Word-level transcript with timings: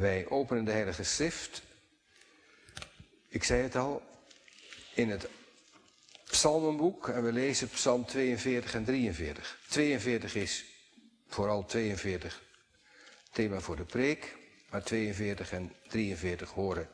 Wij 0.00 0.28
openen 0.28 0.64
de 0.64 0.70
Heilige 0.70 1.02
Schrift. 1.02 1.62
Ik 3.28 3.44
zei 3.44 3.62
het 3.62 3.76
al, 3.76 4.02
in 4.94 5.10
het 5.10 5.28
Psalmenboek 6.24 7.08
en 7.08 7.24
we 7.24 7.32
lezen 7.32 7.68
Psalm 7.68 8.04
42 8.04 8.74
en 8.74 8.84
43. 8.84 9.60
42 9.68 10.34
is 10.34 10.64
vooral 11.28 11.66
42 11.66 12.42
thema 13.32 13.60
voor 13.60 13.76
de 13.76 13.84
preek, 13.84 14.36
maar 14.70 14.82
42 14.82 15.52
en 15.52 15.74
43 15.88 16.50
horen 16.50 16.88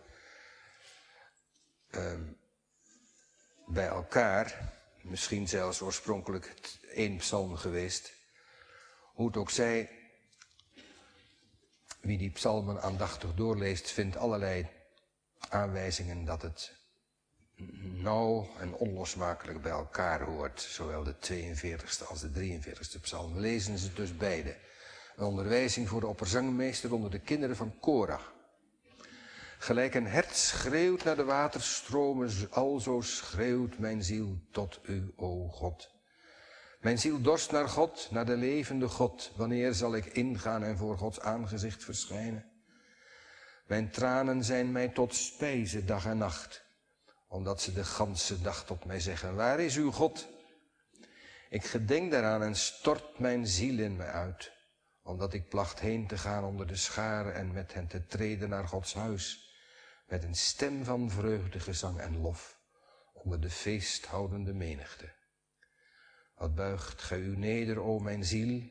um, 1.91 2.37
bij 3.67 3.87
elkaar. 3.87 4.73
Misschien 5.03 5.49
zelfs 5.49 5.81
oorspronkelijk 5.81 6.53
één 6.95 7.17
psalm 7.17 7.57
geweest. 7.57 8.13
Hoe 9.15 9.27
het 9.27 9.37
ook 9.37 9.51
zij, 9.51 9.96
wie 12.07 12.19
die 12.19 12.31
psalmen 12.31 12.83
aandachtig 12.83 13.35
doorleest, 13.35 13.91
vindt 13.91 14.17
allerlei 14.17 14.69
aanwijzingen 15.49 16.25
dat 16.25 16.43
het 16.43 16.73
nauw 17.83 18.49
en 18.59 18.75
onlosmakelijk 18.75 19.63
bij 19.63 19.73
elkaar 19.73 20.23
hoort. 20.23 20.61
Zowel 20.61 21.03
de 21.05 21.15
42e 21.15 22.07
als 22.09 22.21
de 22.21 22.59
43e 22.61 23.01
psalm. 23.01 23.39
Lezen 23.39 23.79
ze 23.79 23.93
dus 23.93 24.17
beide. 24.17 24.57
Een 25.17 25.25
onderwijzing 25.25 25.89
voor 25.89 26.01
de 26.01 26.07
opperzangmeester 26.07 26.93
onder 26.95 27.11
de 27.11 27.19
kinderen 27.19 27.57
van 27.57 27.79
Korach. 27.81 28.35
Gelijk 29.59 29.95
een 29.95 30.07
hert 30.07 30.37
schreeuwt 30.37 31.05
naar 31.05 31.17
de 31.17 31.25
waterstromen, 31.25 32.31
alzo 32.51 33.01
schreeuwt 33.01 33.79
mijn 33.79 34.03
ziel 34.03 34.39
tot 34.51 34.81
u, 34.83 35.13
o 35.17 35.49
God. 35.49 35.96
Mijn 36.87 36.99
ziel 36.99 37.21
dorst 37.21 37.51
naar 37.51 37.69
God, 37.69 38.09
naar 38.11 38.27
de 38.27 38.37
levende 38.37 38.89
God. 38.89 39.33
Wanneer 39.37 39.75
zal 39.75 39.95
ik 39.95 40.07
ingaan 40.07 40.63
en 40.63 40.77
voor 40.77 40.99
Gods 40.99 41.21
aangezicht 41.21 41.85
verschijnen? 41.85 42.51
Mijn 43.67 43.91
tranen 43.91 44.45
zijn 44.45 44.73
mij 44.73 44.89
tot 44.89 45.15
spijze 45.15 45.85
dag 45.85 46.07
en 46.07 46.19
nacht, 46.19 46.65
omdat 47.29 47.63
ze 47.63 47.73
de 47.73 47.85
ganse 47.85 48.43
dag 48.43 48.65
tot 48.65 48.85
mij 48.85 49.01
zeggen, 49.01 49.35
waar 49.35 49.61
is 49.61 49.77
uw 49.77 49.91
God? 49.93 50.29
Ik 51.49 51.65
gedenk 51.65 52.11
daaraan 52.11 52.43
en 52.43 52.57
stort 52.57 53.19
mijn 53.19 53.47
ziel 53.47 53.79
in 53.79 53.97
mij 53.97 54.11
uit, 54.11 54.53
omdat 55.03 55.35
ik 55.35 55.49
placht 55.49 55.81
heen 55.81 56.07
te 56.07 56.19
gaan 56.19 56.45
onder 56.45 56.67
de 56.67 56.77
scharen 56.77 57.35
en 57.35 57.53
met 57.53 57.75
hen 57.75 57.87
te 57.87 58.07
treden 58.07 58.49
naar 58.49 58.69
Gods 58.69 58.95
huis, 58.95 59.55
met 60.07 60.25
een 60.25 60.37
stem 60.37 60.85
van 60.85 61.11
vreugde, 61.11 61.61
gezang 61.61 61.99
en 61.99 62.21
lof, 62.21 62.59
onder 63.13 63.41
de 63.41 63.51
feesthoudende 63.51 64.53
menigte. 64.53 65.15
Wat 66.37 66.55
buigt 66.55 67.03
gij 67.03 67.19
u 67.19 67.37
neder, 67.37 67.81
o 67.81 67.99
mijn 67.99 68.25
ziel? 68.25 68.63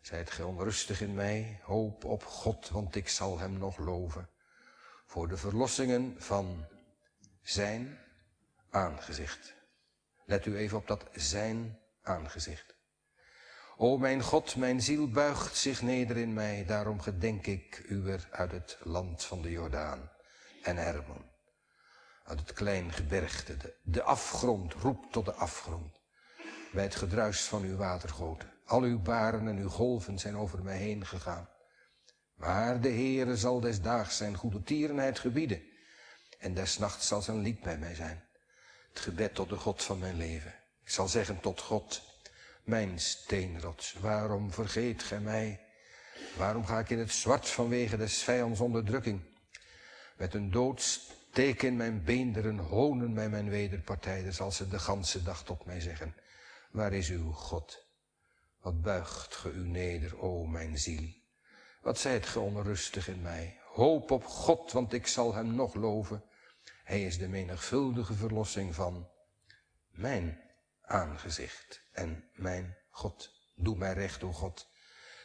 Zijt 0.00 0.30
gij 0.30 0.44
onrustig 0.44 1.00
in 1.00 1.14
mij? 1.14 1.60
Hoop 1.62 2.04
op 2.04 2.24
God, 2.24 2.68
want 2.68 2.94
ik 2.94 3.08
zal 3.08 3.38
hem 3.38 3.58
nog 3.58 3.78
loven. 3.78 4.28
Voor 5.06 5.28
de 5.28 5.36
verlossingen 5.36 6.14
van 6.18 6.66
zijn 7.42 7.98
aangezicht. 8.70 9.54
Let 10.24 10.46
u 10.46 10.56
even 10.56 10.76
op 10.78 10.86
dat 10.86 11.04
zijn 11.12 11.78
aangezicht. 12.02 12.76
O 13.76 13.98
mijn 13.98 14.22
God, 14.22 14.56
mijn 14.56 14.82
ziel 14.82 15.10
buigt 15.10 15.56
zich 15.56 15.82
neder 15.82 16.16
in 16.16 16.32
mij, 16.32 16.64
daarom 16.64 17.00
gedenk 17.00 17.46
ik 17.46 17.84
uwer 17.88 18.28
uit 18.30 18.52
het 18.52 18.78
land 18.82 19.24
van 19.24 19.42
de 19.42 19.50
Jordaan 19.50 20.10
en 20.62 20.76
Hermon. 20.76 21.30
Uit 22.24 22.40
het 22.40 22.52
klein 22.52 22.92
gebergte, 22.92 23.56
de, 23.56 23.76
de 23.82 24.02
afgrond 24.02 24.72
roept 24.74 25.12
tot 25.12 25.24
de 25.24 25.32
afgrond 25.32 25.97
bij 26.72 26.82
het 26.82 26.94
gedruis 26.94 27.40
van 27.40 27.62
uw 27.62 27.76
watergoten. 27.76 28.52
Al 28.64 28.82
uw 28.82 28.98
baren 28.98 29.48
en 29.48 29.56
uw 29.56 29.68
golven 29.68 30.18
zijn 30.18 30.36
over 30.36 30.62
mij 30.62 30.76
heen 30.76 31.06
gegaan. 31.06 31.48
Maar 32.34 32.80
de 32.80 32.88
Heere 32.88 33.36
zal 33.36 33.60
des 33.60 33.80
daags 33.80 34.16
zijn 34.16 34.36
goede 34.36 34.62
tierenheid 34.62 35.18
gebieden. 35.18 35.62
En 36.38 36.54
des 36.54 36.78
nachts 36.78 37.06
zal 37.06 37.22
zijn 37.22 37.38
lied 37.38 37.60
bij 37.60 37.78
mij 37.78 37.94
zijn. 37.94 38.24
Het 38.88 39.00
gebed 39.00 39.34
tot 39.34 39.48
de 39.48 39.56
God 39.56 39.82
van 39.82 39.98
mijn 39.98 40.16
leven. 40.16 40.54
Ik 40.84 40.90
zal 40.90 41.08
zeggen 41.08 41.40
tot 41.40 41.60
God, 41.60 42.02
mijn 42.64 43.00
steenrots, 43.00 43.92
waarom 43.92 44.52
vergeet 44.52 45.02
gij 45.02 45.20
mij? 45.20 45.60
Waarom 46.36 46.66
ga 46.66 46.78
ik 46.78 46.90
in 46.90 46.98
het 46.98 47.12
zwart 47.12 47.48
vanwege 47.48 47.96
des 47.96 48.22
vijands 48.22 48.60
onderdrukking? 48.60 49.20
Met 50.16 50.34
een 50.34 50.50
doodsteek 50.50 51.62
in 51.62 51.76
mijn 51.76 52.04
beenderen 52.04 52.58
honen 52.58 53.12
mij 53.12 53.28
mijn 53.28 53.48
wederpartij, 53.48 54.32
zal 54.32 54.52
ze 54.52 54.68
de 54.68 54.78
ganse 54.78 55.22
dag 55.22 55.44
tot 55.44 55.64
mij 55.64 55.80
zeggen. 55.80 56.14
Waar 56.70 56.92
is 56.92 57.08
uw 57.08 57.32
God? 57.32 57.86
Wat 58.60 58.82
buigt 58.82 59.34
ge 59.34 59.50
u 59.50 59.66
neder, 59.66 60.18
o 60.18 60.46
mijn 60.46 60.78
ziel? 60.78 61.12
Wat 61.82 61.98
zijt 61.98 62.26
ge 62.26 62.40
onrustig 62.40 63.08
in 63.08 63.22
mij? 63.22 63.60
Hoop 63.64 64.10
op 64.10 64.24
God, 64.24 64.72
want 64.72 64.92
ik 64.92 65.06
zal 65.06 65.34
hem 65.34 65.54
nog 65.54 65.74
loven. 65.74 66.24
Hij 66.84 67.04
is 67.04 67.18
de 67.18 67.28
menigvuldige 67.28 68.14
verlossing 68.14 68.74
van 68.74 69.08
mijn 69.90 70.40
aangezicht 70.82 71.82
en 71.92 72.30
mijn 72.34 72.76
God. 72.90 73.30
Doe 73.54 73.76
mij 73.76 73.92
recht, 73.92 74.22
o 74.22 74.32
God. 74.32 74.68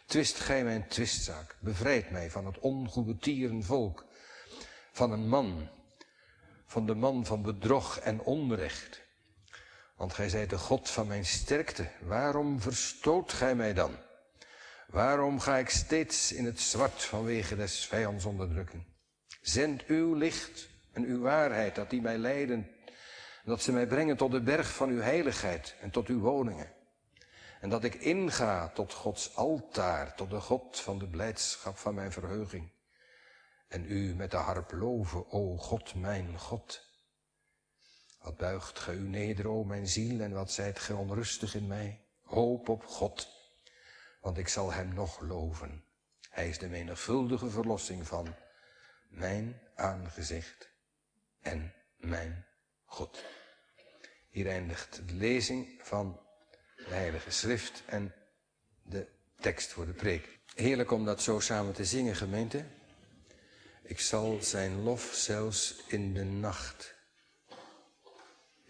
Twist 0.05 0.39
gij 0.39 0.63
mijn 0.63 0.87
twistzaak. 0.87 1.57
Bevrijd 1.61 2.11
mij 2.11 2.31
van 2.31 2.45
het 2.45 2.59
ongoede 2.59 3.17
tieren 3.17 3.63
volk. 3.63 4.05
Van 4.91 5.11
een 5.11 5.27
man. 5.27 5.69
Van 6.65 6.85
de 6.85 6.95
man 6.95 7.25
van 7.25 7.41
bedrog 7.41 7.99
en 7.99 8.21
onrecht. 8.21 9.02
Want 9.95 10.13
gij 10.13 10.29
zijt 10.29 10.49
de 10.49 10.57
God 10.57 10.89
van 10.89 11.07
mijn 11.07 11.25
sterkte. 11.25 11.89
Waarom 12.01 12.61
verstoot 12.61 13.33
gij 13.33 13.55
mij 13.55 13.73
dan? 13.73 13.95
Waarom 14.87 15.39
ga 15.39 15.57
ik 15.57 15.69
steeds 15.69 16.31
in 16.31 16.45
het 16.45 16.59
zwart 16.59 17.03
vanwege 17.03 17.55
des 17.55 17.85
vijands 17.85 18.25
onderdrukking? 18.25 18.85
Zend 19.41 19.85
uw 19.85 20.13
licht 20.13 20.69
en 20.91 21.05
uw 21.05 21.21
waarheid, 21.21 21.75
dat 21.75 21.89
die 21.89 22.01
mij 22.01 22.17
leiden, 22.17 22.69
dat 23.43 23.61
ze 23.61 23.71
mij 23.71 23.87
brengen 23.87 24.17
tot 24.17 24.31
de 24.31 24.41
berg 24.41 24.73
van 24.73 24.89
uw 24.89 25.01
heiligheid 25.01 25.75
en 25.81 25.89
tot 25.89 26.07
uw 26.07 26.19
woningen. 26.19 26.71
En 27.61 27.69
dat 27.69 27.83
ik 27.83 27.95
inga 27.95 28.69
tot 28.69 28.93
Gods 28.93 29.35
altaar, 29.35 30.15
tot 30.15 30.29
de 30.29 30.39
God 30.39 30.79
van 30.79 30.99
de 30.99 31.07
blijdschap 31.07 31.77
van 31.77 31.93
mijn 31.93 32.11
verheuging. 32.11 32.71
En 33.67 33.91
u 33.91 34.15
met 34.15 34.31
de 34.31 34.37
harp 34.37 34.71
loven, 34.71 35.31
o 35.31 35.57
God, 35.57 35.95
mijn 35.95 36.39
God. 36.39 36.92
Wat 38.23 38.37
buigt 38.37 38.79
ge 38.79 38.91
u 38.91 39.07
neder, 39.07 39.47
o 39.47 39.63
mijn 39.63 39.87
ziel, 39.87 40.19
en 40.19 40.31
wat 40.31 40.51
zijt 40.51 40.79
ge 40.79 40.95
onrustig 40.95 41.55
in 41.55 41.67
mij? 41.67 42.05
Hoop 42.21 42.69
op 42.69 42.85
God, 42.85 43.27
want 44.21 44.37
ik 44.37 44.47
zal 44.47 44.71
hem 44.71 44.93
nog 44.93 45.19
loven. 45.21 45.83
Hij 46.29 46.49
is 46.49 46.57
de 46.57 46.67
menigvuldige 46.67 47.49
verlossing 47.49 48.07
van 48.07 48.35
mijn 49.09 49.59
aangezicht 49.75 50.69
en 51.41 51.73
mijn 51.97 52.45
God. 52.85 53.23
Hier 54.29 54.47
eindigt 54.47 55.07
de 55.07 55.13
lezing 55.13 55.79
van 55.81 56.19
de 56.75 56.93
Heilige 56.93 57.31
Schrift 57.31 57.83
en 57.85 58.13
de 58.83 59.07
tekst 59.39 59.71
voor 59.71 59.85
de 59.85 59.93
preek. 59.93 60.39
Heerlijk 60.55 60.91
om 60.91 61.05
dat 61.05 61.21
zo 61.21 61.39
samen 61.39 61.73
te 61.73 61.85
zingen, 61.85 62.15
gemeente. 62.15 62.65
Ik 63.81 63.99
zal 63.99 64.37
zijn 64.41 64.83
lof 64.83 65.13
zelfs 65.13 65.83
in 65.87 66.13
de 66.13 66.23
nacht 66.23 66.92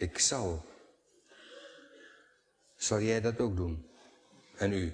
ik 0.03 0.19
zal. 0.19 0.65
Zal 2.75 3.01
jij 3.01 3.21
dat 3.21 3.39
ook 3.39 3.55
doen? 3.55 3.89
En 4.55 4.73
u, 4.73 4.93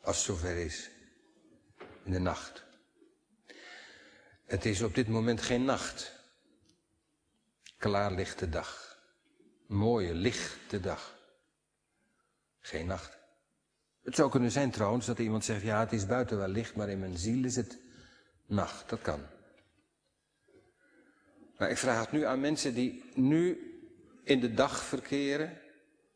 als 0.00 0.16
het 0.16 0.24
zover 0.24 0.56
is. 0.56 0.90
In 2.04 2.12
de 2.12 2.18
nacht. 2.18 2.64
Het 4.44 4.64
is 4.64 4.82
op 4.82 4.94
dit 4.94 5.08
moment 5.08 5.42
geen 5.42 5.64
nacht. 5.64 6.12
Klaar 7.76 8.12
lichte 8.12 8.48
dag. 8.48 8.98
Mooie, 9.66 10.14
lichte 10.14 10.80
dag. 10.80 11.18
Geen 12.60 12.86
nacht. 12.86 13.18
Het 14.02 14.14
zou 14.14 14.30
kunnen 14.30 14.50
zijn 14.50 14.70
trouwens 14.70 15.06
dat 15.06 15.18
iemand 15.18 15.44
zegt, 15.44 15.62
ja 15.62 15.80
het 15.80 15.92
is 15.92 16.06
buiten 16.06 16.38
wel 16.38 16.48
licht, 16.48 16.74
maar 16.74 16.88
in 16.88 16.98
mijn 16.98 17.18
ziel 17.18 17.44
is 17.44 17.56
het 17.56 17.78
nacht. 18.46 18.88
Dat 18.88 19.02
kan. 19.02 19.26
Maar 21.58 21.70
ik 21.70 21.78
vraag 21.78 22.00
het 22.00 22.12
nu 22.12 22.24
aan 22.24 22.40
mensen 22.40 22.74
die 22.74 23.04
nu 23.14 23.71
in 24.24 24.40
de 24.40 24.54
dag 24.54 24.84
verkeren 24.84 25.60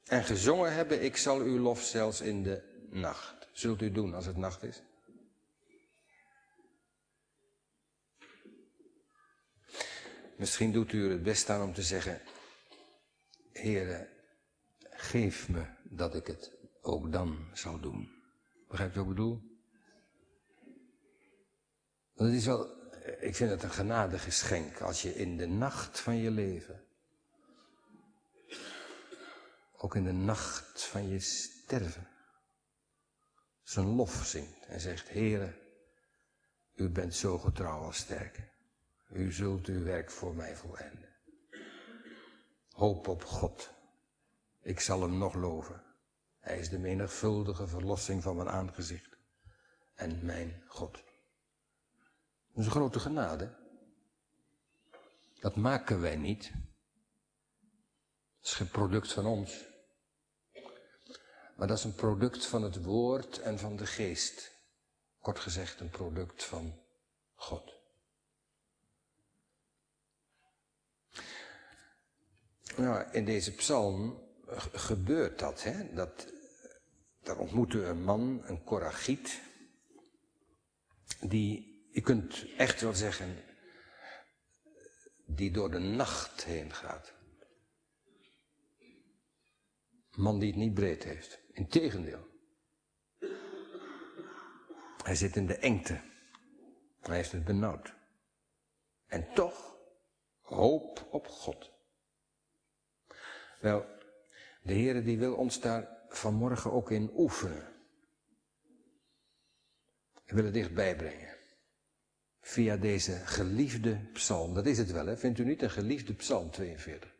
en 0.04 0.24
gezongen 0.24 0.72
hebben, 0.72 1.02
ik 1.02 1.16
zal 1.16 1.40
uw 1.40 1.58
lof 1.58 1.82
zelfs 1.82 2.20
in 2.20 2.42
de 2.42 2.62
nacht. 2.90 3.48
Zult 3.52 3.82
u 3.82 3.92
doen 3.92 4.14
als 4.14 4.26
het 4.26 4.36
nacht 4.36 4.62
is? 4.62 4.82
Misschien 10.36 10.72
doet 10.72 10.92
u 10.92 11.04
er 11.04 11.10
het 11.10 11.22
best 11.22 11.50
aan 11.50 11.62
om 11.62 11.74
te 11.74 11.82
zeggen, 11.82 12.20
Heere, 13.52 14.08
geef 14.80 15.48
me 15.48 15.64
dat 15.82 16.14
ik 16.14 16.26
het 16.26 16.56
ook 16.80 17.12
dan 17.12 17.50
zal 17.52 17.80
doen. 17.80 18.10
Begrijpt 18.68 18.94
u 18.94 18.98
wat 18.98 19.08
ik 19.08 19.14
bedoel? 19.14 19.40
Dat 22.14 22.28
is 22.28 22.46
wel, 22.46 22.90
ik 23.20 23.36
vind 23.36 23.50
het 23.50 23.62
een 23.62 23.70
genadig 23.70 24.24
geschenk 24.24 24.80
als 24.80 25.02
je 25.02 25.14
in 25.14 25.36
de 25.36 25.46
nacht 25.46 26.00
van 26.00 26.16
je 26.16 26.30
leven 26.30 26.85
ook 29.76 29.94
in 29.94 30.04
de 30.04 30.12
nacht 30.12 30.84
van 30.84 31.08
je 31.08 31.20
sterven, 31.20 32.08
zijn 33.62 33.86
lof 33.86 34.24
zingt 34.24 34.66
en 34.66 34.80
zegt, 34.80 35.10
Heere, 35.10 35.64
U 36.76 36.88
bent 36.88 37.14
zo 37.14 37.38
getrouw 37.38 37.80
als 37.80 37.96
sterk. 37.96 38.54
U 39.08 39.32
zult 39.32 39.66
uw 39.66 39.82
werk 39.82 40.10
voor 40.10 40.34
mij 40.34 40.56
volenden. 40.56 41.14
Hoop 42.70 43.08
op 43.08 43.24
God. 43.24 43.70
Ik 44.60 44.80
zal 44.80 45.00
hem 45.00 45.18
nog 45.18 45.34
loven. 45.34 45.82
Hij 46.38 46.58
is 46.58 46.68
de 46.68 46.78
menigvuldige 46.78 47.66
verlossing 47.66 48.22
van 48.22 48.36
mijn 48.36 48.48
aangezicht 48.48 49.16
en 49.94 50.24
mijn 50.24 50.62
God. 50.68 50.92
Dat 50.92 51.04
is 52.54 52.64
een 52.64 52.70
grote 52.70 53.00
genade. 53.00 53.54
Dat 55.40 55.56
maken 55.56 56.00
wij 56.00 56.16
niet. 56.16 56.52
Is 58.46 58.52
geen 58.54 58.70
product 58.70 59.12
van 59.12 59.26
ons. 59.26 59.64
Maar 61.56 61.66
dat 61.66 61.78
is 61.78 61.84
een 61.84 61.94
product 61.94 62.46
van 62.46 62.62
het 62.62 62.82
woord 62.82 63.38
en 63.38 63.58
van 63.58 63.76
de 63.76 63.86
geest. 63.86 64.52
Kort 65.20 65.38
gezegd 65.38 65.80
een 65.80 65.90
product 65.90 66.44
van 66.44 66.80
God. 67.34 67.72
Nou, 72.76 73.10
in 73.12 73.24
deze 73.24 73.54
psalm 73.54 74.22
gebeurt 74.72 75.38
dat, 75.38 75.62
hè? 75.62 75.94
dat 75.94 76.26
daar 77.22 77.38
ontmoette 77.38 77.84
een 77.84 78.02
man, 78.02 78.42
een 78.44 78.64
Korachiet, 78.64 79.40
die, 81.20 81.88
je 81.92 82.00
kunt 82.00 82.46
echt 82.56 82.80
wel 82.80 82.94
zeggen, 82.94 83.44
die 85.24 85.50
door 85.50 85.70
de 85.70 85.78
nacht 85.78 86.44
heen 86.44 86.72
gaat. 86.72 87.14
Een 89.90 90.02
man 90.16 90.38
die 90.38 90.48
het 90.48 90.58
niet 90.58 90.74
breed 90.74 91.04
heeft. 91.04 91.40
Integendeel. 91.52 92.26
Hij 95.02 95.14
zit 95.14 95.36
in 95.36 95.46
de 95.46 95.56
engte. 95.56 96.00
Hij 97.00 97.16
heeft 97.16 97.32
het 97.32 97.44
benauwd. 97.44 97.94
En 99.06 99.32
toch 99.34 99.76
hoop 100.40 101.08
op 101.10 101.26
God. 101.26 101.72
Wel, 103.60 103.86
de 104.62 104.72
Heere 104.72 105.02
die 105.02 105.18
wil 105.18 105.34
ons 105.34 105.60
daar 105.60 105.88
vanmorgen 106.08 106.72
ook 106.72 106.90
in 106.90 107.10
oefenen. 107.14 107.74
Wil 110.26 110.44
het 110.44 110.54
dichtbij 110.54 110.96
brengen. 110.96 111.36
Via 112.40 112.76
deze 112.76 113.12
geliefde 113.12 114.10
psalm. 114.12 114.54
Dat 114.54 114.66
is 114.66 114.78
het 114.78 114.92
wel, 114.92 115.06
hè? 115.06 115.16
Vindt 115.16 115.38
u 115.38 115.44
niet 115.44 115.62
een 115.62 115.70
geliefde 115.70 116.14
psalm 116.14 116.50
42? 116.50 117.15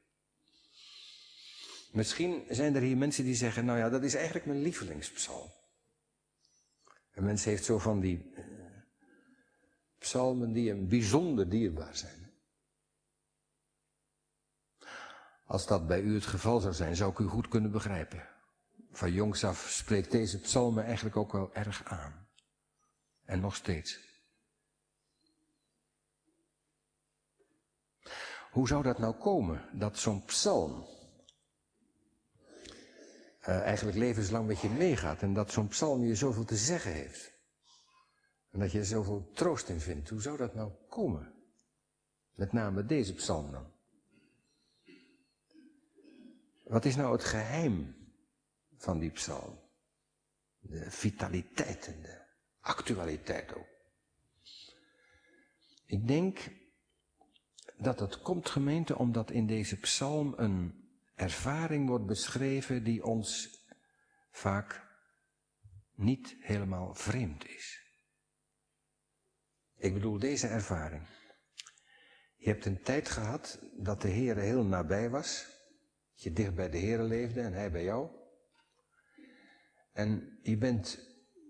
Misschien 1.97 2.45
zijn 2.49 2.75
er 2.75 2.83
hier 2.83 2.97
mensen 2.97 3.25
die 3.25 3.35
zeggen, 3.35 3.65
nou 3.65 3.79
ja, 3.79 3.89
dat 3.89 4.03
is 4.03 4.15
eigenlijk 4.15 4.47
mijn 4.47 4.63
lievelingspsalm. 4.63 5.51
Een 7.13 7.25
mens 7.25 7.45
heeft 7.45 7.65
zo 7.65 7.79
van 7.79 8.01
die 8.01 8.33
uh, 8.35 8.45
psalmen 9.99 10.53
die 10.53 10.69
hem 10.69 10.89
bijzonder 10.89 11.49
dierbaar 11.49 11.97
zijn. 11.97 12.33
Als 15.47 15.67
dat 15.67 15.87
bij 15.87 16.01
u 16.01 16.15
het 16.15 16.27
geval 16.27 16.61
zou 16.61 16.75
zijn, 16.75 16.97
zou 16.97 17.11
ik 17.11 17.19
u 17.19 17.27
goed 17.27 17.49
kunnen 17.49 17.71
begrijpen. 17.71 18.29
Van 18.91 19.13
jongs 19.13 19.45
af 19.45 19.69
spreekt 19.69 20.11
deze 20.11 20.41
psalm 20.41 20.75
me 20.75 20.83
eigenlijk 20.83 21.17
ook 21.17 21.33
wel 21.33 21.55
erg 21.55 21.85
aan. 21.85 22.29
En 23.25 23.41
nog 23.41 23.55
steeds. 23.55 23.99
Hoe 28.51 28.69
zou 28.69 28.83
dat 28.83 28.99
nou 28.99 29.15
komen, 29.15 29.69
dat 29.73 29.99
zo'n 29.99 30.25
psalm 30.25 30.96
uh, 33.49 33.61
eigenlijk 33.61 33.97
levenslang 33.97 34.47
met 34.47 34.61
je 34.61 34.69
meegaat 34.69 35.23
en 35.23 35.35
dat 35.35 35.53
zo'n 35.53 35.69
psalm 35.69 36.05
je 36.05 36.15
zoveel 36.15 36.45
te 36.45 36.57
zeggen 36.57 36.93
heeft? 36.93 37.35
En 38.51 38.59
dat 38.59 38.73
je 38.73 38.79
er 38.79 38.87
zoveel 38.87 39.31
troost 39.35 39.69
in 39.69 39.81
vindt. 39.81 40.09
Hoe 40.09 40.21
zou 40.21 40.37
dat 40.37 40.55
nou 40.55 40.73
komen? 40.89 41.35
Met 42.35 42.53
name 42.53 42.85
deze 42.85 43.15
psalm 43.15 43.51
dan. 43.51 43.73
Wat 46.65 46.85
is 46.85 46.97
nou 46.97 47.13
het 47.13 47.25
geheim 47.25 47.97
van 48.77 48.99
die 48.99 49.11
psalm? 49.11 49.59
De 50.59 50.91
vitaliteit 50.91 51.87
en 51.87 52.03
de 52.03 52.23
actualiteit 52.61 53.55
ook. 53.55 53.69
Ik 55.87 56.09
denk 56.09 56.51
dat 57.79 58.01
het 58.01 58.23
komt 58.23 58.49
gemeente 58.49 58.99
omdat 58.99 59.31
in 59.31 59.47
deze 59.47 59.77
psalm 59.77 60.35
een 60.37 60.86
ervaring 61.17 61.89
wordt 61.89 62.07
beschreven 62.07 62.85
die 62.85 63.05
ons 63.05 63.59
vaak 64.31 64.87
niet 65.95 66.37
helemaal 66.41 66.95
vreemd 66.95 67.49
is. 67.49 67.81
Ik 69.77 69.95
bedoel 69.95 70.19
deze 70.19 70.47
ervaring. 70.47 71.07
Je 72.37 72.49
hebt 72.49 72.65
een 72.65 72.83
tijd 72.83 73.09
gehad 73.09 73.59
dat 73.77 74.03
de 74.03 74.09
Heer 74.09 74.37
heel 74.37 74.65
nabij 74.65 75.11
was, 75.11 75.47
dat 76.13 76.23
je 76.23 76.33
dicht 76.33 76.55
bij 76.55 76.71
de 76.71 76.79
Heer 76.79 77.03
leefde 77.03 77.41
en 77.41 77.53
Hij 77.53 77.71
bij 77.71 77.85
jou. 77.85 78.11
En 79.93 80.39
je 80.43 80.57
bent 80.57 80.99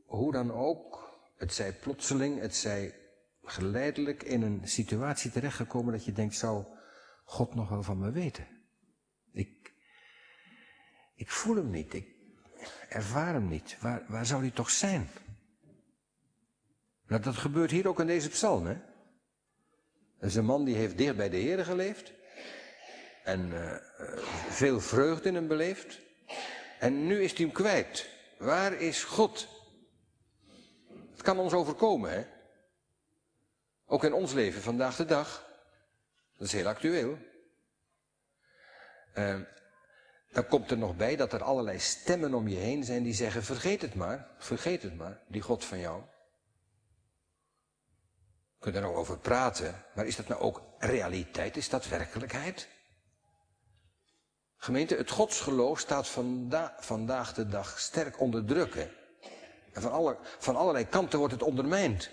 hoe 0.04 0.32
dan 0.32 0.52
ook, 0.52 1.10
het 1.36 1.54
zij 1.54 1.72
plotseling, 1.72 2.40
het 2.40 2.54
zij 2.54 2.94
geleidelijk 3.42 4.22
in 4.22 4.42
een 4.42 4.68
situatie 4.68 5.30
terechtgekomen 5.30 5.92
dat 5.92 6.04
je 6.04 6.12
denkt, 6.12 6.34
zou 6.34 6.64
God 7.24 7.54
nog 7.54 7.68
wel 7.68 7.82
van 7.82 7.98
me 7.98 8.10
weten? 8.10 8.56
Ik, 11.16 11.30
voel 11.30 11.56
hem 11.56 11.70
niet, 11.70 11.94
ik 11.94 12.08
ervaar 12.88 13.32
hem 13.32 13.48
niet. 13.48 13.76
Waar, 13.80 14.04
waar 14.08 14.26
zou 14.26 14.40
hij 14.40 14.50
toch 14.50 14.70
zijn? 14.70 15.10
Nou, 17.06 17.22
dat 17.22 17.36
gebeurt 17.36 17.70
hier 17.70 17.88
ook 17.88 18.00
in 18.00 18.06
deze 18.06 18.28
psalm, 18.28 18.66
hè? 18.66 18.76
Dat 20.18 20.28
is 20.30 20.34
een 20.34 20.44
man 20.44 20.64
die 20.64 20.74
heeft 20.74 20.98
dicht 20.98 21.16
bij 21.16 21.28
de 21.28 21.36
Heer 21.36 21.64
geleefd. 21.64 22.12
En 23.24 23.48
uh, 23.48 23.76
veel 24.48 24.80
vreugde 24.80 25.28
in 25.28 25.34
hem 25.34 25.48
beleefd. 25.48 26.00
En 26.78 27.06
nu 27.06 27.22
is 27.22 27.32
hij 27.32 27.44
hem 27.44 27.54
kwijt. 27.54 28.08
Waar 28.38 28.72
is 28.72 29.04
God? 29.04 29.48
Het 31.10 31.22
kan 31.22 31.38
ons 31.38 31.52
overkomen, 31.52 32.10
hè? 32.10 32.24
Ook 33.86 34.04
in 34.04 34.12
ons 34.12 34.32
leven 34.32 34.62
vandaag 34.62 34.96
de 34.96 35.04
dag. 35.04 35.46
Dat 36.36 36.46
is 36.46 36.52
heel 36.52 36.66
actueel. 36.66 37.18
Uh, 39.14 39.40
dan 40.37 40.47
komt 40.47 40.71
er 40.71 40.79
nog 40.79 40.97
bij 40.97 41.17
dat 41.17 41.33
er 41.33 41.43
allerlei 41.43 41.79
stemmen 41.79 42.35
om 42.35 42.49
je 42.49 42.56
heen 42.56 42.85
zijn 42.85 43.03
die 43.03 43.15
zeggen: 43.15 43.43
vergeet 43.43 43.83
het 43.83 43.94
maar, 43.94 44.29
vergeet 44.38 44.83
het 44.83 44.97
maar, 44.97 45.21
die 45.29 45.43
God 45.43 45.65
van 45.65 45.79
jou. 45.79 46.03
We 48.56 48.59
kunnen 48.59 48.83
er 48.83 48.88
nog 48.88 48.97
over 48.97 49.19
praten, 49.19 49.85
maar 49.94 50.06
is 50.06 50.17
dat 50.17 50.28
nou 50.28 50.40
ook 50.40 50.62
realiteit? 50.78 51.57
Is 51.57 51.69
dat 51.69 51.88
werkelijkheid? 51.88 52.69
Gemeente, 54.57 54.97
het 54.97 55.11
godsgeloof 55.11 55.78
staat 55.78 56.09
vanda 56.09 56.76
vandaag 56.78 57.35
de 57.35 57.49
dag 57.49 57.78
sterk 57.78 58.21
onder 58.21 58.45
druk. 58.45 58.75
Hè? 58.75 58.88
En 59.73 59.83
van, 59.83 59.93
alle, 59.93 60.19
van 60.38 60.57
allerlei 60.57 60.87
kanten 60.87 61.19
wordt 61.19 61.35
het 61.35 61.43
ondermijnd. 61.43 62.11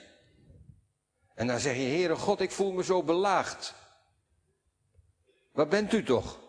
En 1.36 1.48
dan 1.48 1.60
zeg 1.60 1.76
je, 1.76 1.82
Heere 1.82 2.16
God, 2.16 2.40
ik 2.40 2.52
voel 2.52 2.72
me 2.72 2.84
zo 2.84 3.04
belaagd. 3.04 3.74
Waar 5.52 5.68
bent 5.68 5.94
u 5.94 6.04
toch? 6.04 6.42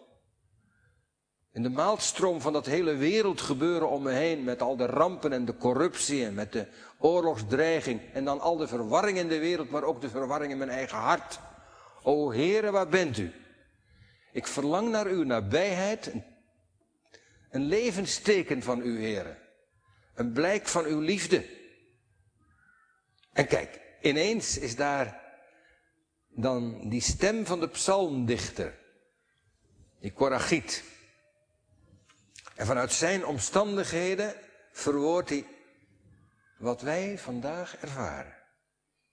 In 1.54 1.62
de 1.62 1.68
maalstroom 1.68 2.40
van 2.40 2.52
dat 2.52 2.66
hele 2.66 2.94
wereldgebeuren 2.96 3.88
om 3.88 4.02
me 4.02 4.11
heen, 4.11 4.44
met 4.44 4.62
al 4.62 4.76
de 4.76 4.87
rampen 4.87 5.32
en 5.32 5.44
de 5.44 5.56
corruptie 5.56 6.25
en 6.25 6.34
met 6.34 6.52
de 6.52 6.66
oorlogsdreiging 6.99 8.00
en 8.12 8.25
dan 8.25 8.40
al 8.40 8.56
de 8.56 8.68
verwarring 8.68 9.18
in 9.18 9.28
de 9.28 9.38
wereld, 9.38 9.70
maar 9.70 9.82
ook 9.82 10.00
de 10.00 10.08
verwarring 10.08 10.52
in 10.52 10.58
mijn 10.58 10.70
eigen 10.70 10.99
hart. 10.99 11.40
O 12.02 12.32
Heere, 12.32 12.70
waar 12.70 12.88
bent 12.88 13.18
u? 13.18 13.32
Ik 14.32 14.46
verlang 14.46 14.90
naar 14.90 15.06
uw 15.06 15.25
nabijheid, 15.25 16.12
een 17.50 17.64
levensteken 17.64 18.62
van 18.62 18.80
uw 18.80 18.96
Heere. 18.96 19.37
Een 20.14 20.32
blijk 20.32 20.66
van 20.66 20.84
uw 20.84 21.00
liefde. 21.00 21.44
En 23.32 23.46
kijk, 23.46 23.80
ineens 24.00 24.58
is 24.58 24.76
daar 24.76 25.23
dan 26.28 26.88
die 26.88 27.00
stem 27.00 27.46
van 27.46 27.61
de 27.61 27.68
psalmdichter, 27.68 28.78
die 30.00 30.12
Korachiet. 30.12 30.92
En 32.54 32.66
vanuit 32.66 32.92
zijn 32.92 33.26
omstandigheden 33.26 34.34
verwoordt 34.73 35.28
hij 35.28 35.46
wat 36.58 36.80
wij 36.80 37.18
vandaag 37.18 37.76
ervaren. 37.76 38.37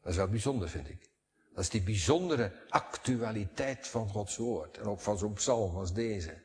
Dat 0.01 0.11
is 0.11 0.17
wel 0.17 0.27
bijzonder, 0.27 0.69
vind 0.69 0.89
ik. 0.89 1.09
Dat 1.53 1.63
is 1.63 1.69
die 1.69 1.81
bijzondere 1.81 2.51
actualiteit 2.69 3.87
van 3.87 4.09
Gods 4.09 4.37
woord. 4.37 4.77
En 4.77 4.85
ook 4.85 4.99
van 4.99 5.17
zo'n 5.17 5.33
psalm 5.33 5.75
als 5.75 5.93
deze. 5.93 6.41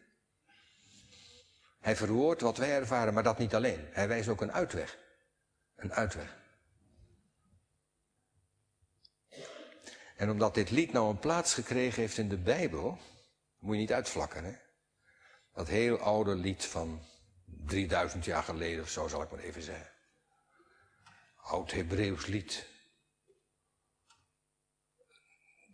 Hij 1.81 1.97
verwoordt 1.97 2.41
wat 2.41 2.57
wij 2.57 2.71
ervaren, 2.71 3.15
maar 3.15 3.23
dat 3.23 3.39
niet 3.39 3.55
alleen. 3.55 3.89
Hij 3.91 4.09
wijst 4.09 4.29
ook 4.29 4.41
een 4.41 4.53
uitweg. 4.53 4.99
Een 5.77 5.93
uitweg. 5.93 6.37
En 10.17 10.31
omdat 10.31 10.55
dit 10.55 10.71
lied 10.71 10.93
nou 10.93 11.11
een 11.11 11.19
plaats 11.19 11.55
gekregen 11.55 12.01
heeft 12.01 12.19
in 12.19 12.29
de 12.29 12.39
Bijbel, 12.39 12.99
moet 13.59 13.75
je 13.75 13.81
niet 13.81 13.93
uitvlakken, 13.93 14.45
hè? 14.45 14.66
Dat 15.57 15.69
heel 15.69 15.99
oude 15.99 16.35
lied 16.35 16.65
van 16.65 17.01
3000 17.45 18.25
jaar 18.25 18.43
geleden 18.43 18.83
of 18.83 18.91
zo, 18.91 19.09
zal 19.09 19.23
ik 19.23 19.31
maar 19.31 19.41
even 19.41 19.63
zeggen. 19.63 19.91
Oud 21.37 21.71
Hebreeuws 21.71 22.27
lied. 22.27 22.67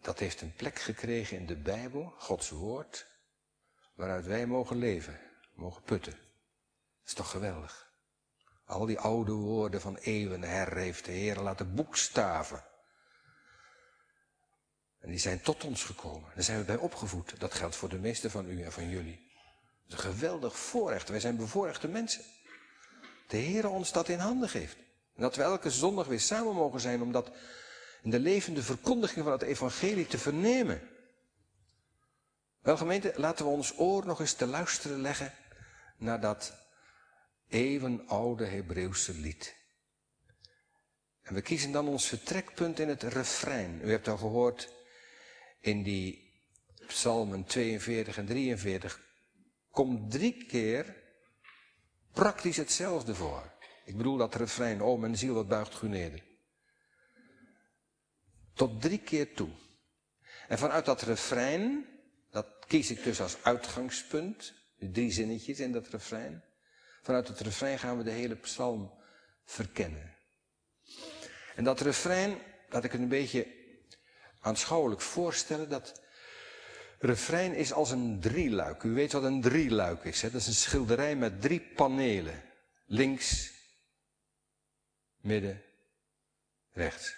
dat 0.03 0.19
heeft 0.19 0.41
een 0.41 0.55
plek 0.55 0.79
gekregen 0.79 1.37
in 1.37 1.47
de 1.47 1.57
Bijbel, 1.57 2.15
Gods 2.19 2.51
woord, 2.51 3.07
waaruit 3.95 4.27
wij 4.27 4.47
mogen 4.47 4.77
leven, 4.77 5.21
mogen 5.55 5.83
putten. 5.83 6.12
Dat 6.12 7.07
is 7.07 7.15
toch 7.15 7.31
geweldig. 7.31 7.91
Al 8.65 8.87
die 8.87 8.99
oude 8.99 9.33
woorden 9.33 9.81
van 9.81 9.97
eeuwen 9.97 10.43
her 10.43 10.77
heeft 10.77 11.05
de 11.05 11.12
Heer 11.12 11.37
laten 11.37 11.75
boekstaven. 11.75 12.65
En 14.99 15.11
die 15.11 15.19
zijn 15.19 15.41
tot 15.41 15.65
ons 15.65 15.85
gekomen. 15.85 16.31
Daar 16.35 16.45
zijn 16.45 16.59
we 16.59 16.65
bij 16.65 16.77
opgevoed. 16.77 17.41
Dat 17.41 17.55
geldt 17.55 17.77
voor 17.77 17.89
de 17.89 17.99
meeste 17.99 18.31
van 18.31 18.49
u 18.49 18.62
en 18.62 18.73
van 18.73 18.89
jullie. 18.89 19.32
Geweldig 19.93 20.57
voorrecht. 20.57 21.09
Wij 21.09 21.21
zijn 21.21 21.37
bevoorrechte 21.37 21.89
mensen. 21.89 22.25
De 23.29 23.37
Heer 23.37 23.69
ons 23.69 23.93
dat 23.93 24.09
in 24.09 24.19
handen 24.19 24.49
geeft. 24.49 24.77
Dat 25.17 25.37
we 25.37 25.43
elke 25.43 25.71
zondag 25.71 26.07
weer 26.07 26.21
samen 26.21 26.55
mogen 26.55 26.81
zijn 26.81 27.03
om 27.03 27.13
dat 27.13 27.31
in 28.03 28.11
de 28.11 28.19
levende 28.19 28.63
verkondiging 28.63 29.25
van 29.25 29.33
het 29.33 29.43
evangelie 29.43 30.07
te 30.07 30.19
vernemen. 30.19 30.89
Wel 32.61 32.77
gemeente, 32.77 33.13
laten 33.17 33.45
we 33.45 33.51
ons 33.51 33.79
oor 33.79 34.07
nog 34.07 34.21
eens 34.21 34.33
te 34.33 34.47
luisteren 34.47 35.01
leggen 35.01 35.35
naar 35.97 36.21
dat 36.21 36.53
eeuwenoude 37.49 38.45
Hebreeuwse 38.45 39.15
lied. 39.15 39.55
En 41.23 41.35
we 41.35 41.43
kiezen 41.43 41.73
dan 41.73 41.89
ons 41.89 42.07
vertrekpunt 42.07 42.79
in 42.79 42.89
het 42.89 43.03
refrein. 43.03 43.81
U 43.83 43.91
hebt 43.91 44.09
al 44.09 44.17
gehoord 44.17 44.73
in 45.61 45.83
die 45.83 46.33
psalmen 46.87 47.45
42 47.45 48.17
en 48.17 48.27
43 48.27 49.01
komt 49.73 50.11
drie 50.11 50.47
keer 50.47 50.97
praktisch 52.12 52.57
hetzelfde 52.57 53.14
voor. 53.14 53.50
Ik 53.85 53.97
bedoel 53.97 54.17
dat 54.17 54.35
refrein, 54.35 54.83
oh 54.83 55.00
mijn 55.00 55.17
ziel 55.17 55.35
wat 55.35 55.49
buigt 55.49 55.83
u. 55.83 56.23
Tot 58.55 58.81
drie 58.81 58.99
keer 58.99 59.35
toe. 59.35 59.50
En 60.49 60.59
vanuit 60.59 60.85
dat 60.85 61.02
refrein, 61.02 61.87
dat 62.31 62.47
kies 62.67 62.91
ik 62.91 63.02
dus 63.02 63.21
als 63.21 63.45
uitgangspunt, 63.45 64.55
de 64.76 64.91
drie 64.91 65.11
zinnetjes 65.11 65.61
in 65.61 65.73
dat 65.73 65.88
refrein. 65.88 66.45
Vanuit 67.02 67.29
het 67.29 67.41
refrein 67.41 67.79
gaan 67.79 67.99
we 67.99 68.05
de 68.05 68.11
hele 68.11 68.37
psalm 68.37 68.93
verkennen. 69.45 70.17
En 71.57 71.64
dat 71.64 71.81
refrein, 71.81 72.38
laat 72.69 72.85
ik 72.85 72.93
het 72.93 73.00
een 73.00 73.09
beetje 73.09 73.47
aanschouwelijk 74.41 75.00
voorstellen, 75.00 75.69
dat 75.69 76.02
refrein 77.03 77.55
is 77.55 77.73
als 77.73 77.91
een 77.91 78.21
drieluik. 78.21 78.83
U 78.83 78.91
weet 78.91 79.13
wat 79.13 79.23
een 79.23 79.41
drieluik 79.41 80.05
is. 80.05 80.23
Hè? 80.23 80.31
Dat 80.31 80.41
is 80.41 80.47
een 80.47 80.53
schilderij 80.53 81.17
met 81.17 81.41
drie 81.41 81.61
panelen. 81.61 82.43
Links, 82.87 83.53
midden, 85.21 85.63
rechts. 86.73 87.15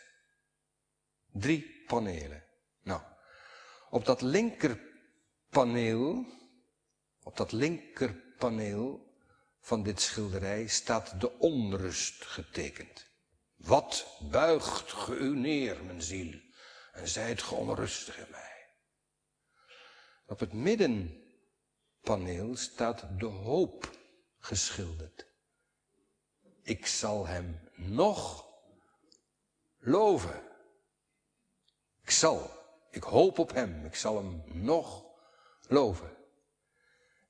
Drie 1.32 1.84
panelen. 1.86 2.44
Nou, 2.82 3.00
op 3.90 4.04
dat 4.04 4.22
linkerpaneel, 4.22 6.26
op 7.22 7.36
dat 7.36 7.52
linkerpaneel 7.52 9.12
van 9.60 9.82
dit 9.82 10.00
schilderij 10.00 10.66
staat 10.66 11.20
de 11.20 11.38
onrust 11.38 12.24
getekend. 12.24 13.06
Wat 13.56 14.18
buigt 14.30 14.92
ge 14.92 15.16
u 15.16 15.36
neer, 15.36 15.84
mijn 15.84 16.02
ziel, 16.02 16.40
en 16.92 17.08
zijt 17.08 17.42
ge 17.42 17.54
onrustig 17.54 18.18
in 18.18 18.30
mij. 18.30 18.53
Op 20.34 20.40
het 20.40 20.52
middenpaneel 20.52 22.56
staat 22.56 23.04
de 23.18 23.26
hoop 23.26 23.90
geschilderd. 24.38 25.26
Ik 26.62 26.86
zal 26.86 27.26
hem 27.26 27.60
nog 27.74 28.46
loven. 29.78 30.42
Ik 32.02 32.10
zal, 32.10 32.50
ik 32.90 33.02
hoop 33.02 33.38
op 33.38 33.52
hem, 33.52 33.84
ik 33.84 33.94
zal 33.94 34.16
hem 34.16 34.42
nog 34.46 35.04
loven. 35.68 36.16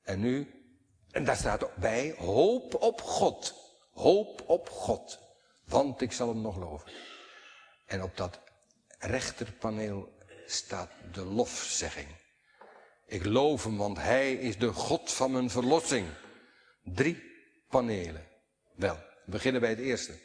En 0.02 0.20
nu 0.20 0.64
en 1.10 1.24
daar 1.24 1.36
staat 1.36 1.64
ook 1.64 1.76
bij, 1.76 2.14
hoop 2.18 2.74
op 2.74 3.00
God. 3.00 3.54
Hoop 3.92 4.48
op 4.48 4.68
God. 4.68 5.18
Want 5.64 6.00
ik 6.00 6.12
zal 6.12 6.28
hem 6.28 6.40
nog 6.40 6.56
loven. 6.56 6.92
En 7.86 8.02
op 8.02 8.16
dat 8.16 8.40
rechterpaneel 8.98 10.12
staat 10.46 10.90
de 11.12 11.24
lofzegging. 11.24 12.22
Ik 13.06 13.24
loof 13.24 13.64
hem, 13.64 13.76
want 13.76 13.96
hij 13.98 14.34
is 14.34 14.58
de 14.58 14.72
God 14.72 15.12
van 15.12 15.32
mijn 15.32 15.50
verlossing. 15.50 16.06
Drie 16.82 17.22
panelen. 17.68 18.26
Wel, 18.74 18.94
we 18.94 19.30
beginnen 19.30 19.60
bij 19.60 19.70
het 19.70 19.78
eerste. 19.78 20.18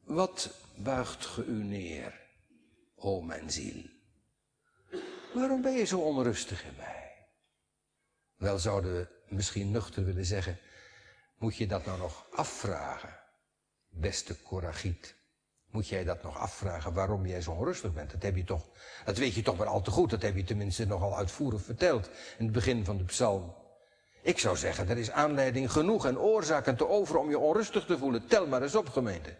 Wat 0.00 0.50
buigt 0.76 1.26
ge 1.26 1.44
u 1.44 1.64
neer, 1.64 2.20
o 2.94 3.20
mijn 3.20 3.50
ziel? 3.50 3.82
Waarom 5.34 5.62
ben 5.62 5.72
je 5.72 5.84
zo 5.84 5.98
onrustig 5.98 6.64
in 6.64 6.76
mij? 6.76 7.28
Wel 8.36 8.58
zouden 8.58 8.94
we 8.94 9.08
misschien 9.28 9.70
nuchter 9.70 10.04
willen 10.04 10.24
zeggen, 10.24 10.58
moet 11.38 11.56
je 11.56 11.66
dat 11.66 11.86
nou 11.86 11.98
nog 11.98 12.26
afvragen, 12.30 13.20
beste 13.88 14.42
Coragiet? 14.42 15.15
Moet 15.76 15.88
jij 15.88 16.04
dat 16.04 16.22
nog 16.22 16.38
afvragen 16.38 16.92
waarom 16.92 17.26
jij 17.26 17.40
zo 17.40 17.50
onrustig 17.50 17.92
bent? 17.92 18.10
Dat, 18.10 18.22
heb 18.22 18.36
je 18.36 18.44
toch, 18.44 18.66
dat 19.04 19.18
weet 19.18 19.34
je 19.34 19.42
toch 19.42 19.56
maar 19.56 19.66
al 19.66 19.82
te 19.82 19.90
goed. 19.90 20.10
Dat 20.10 20.22
heb 20.22 20.36
je 20.36 20.44
tenminste 20.44 20.86
nogal 20.86 21.16
uitvoerig 21.16 21.62
verteld 21.62 22.10
in 22.38 22.44
het 22.44 22.52
begin 22.52 22.84
van 22.84 22.96
de 22.96 23.04
psalm. 23.04 23.54
Ik 24.22 24.38
zou 24.38 24.56
zeggen, 24.56 24.88
er 24.88 24.98
is 24.98 25.10
aanleiding 25.10 25.72
genoeg 25.72 26.06
en 26.06 26.18
oorzaken 26.18 26.76
te 26.76 26.88
over 26.88 27.16
om 27.16 27.28
je 27.28 27.38
onrustig 27.38 27.84
te 27.84 27.98
voelen. 27.98 28.26
Tel 28.26 28.46
maar 28.46 28.62
eens 28.62 28.74
op, 28.74 28.88
gemeente. 28.88 29.34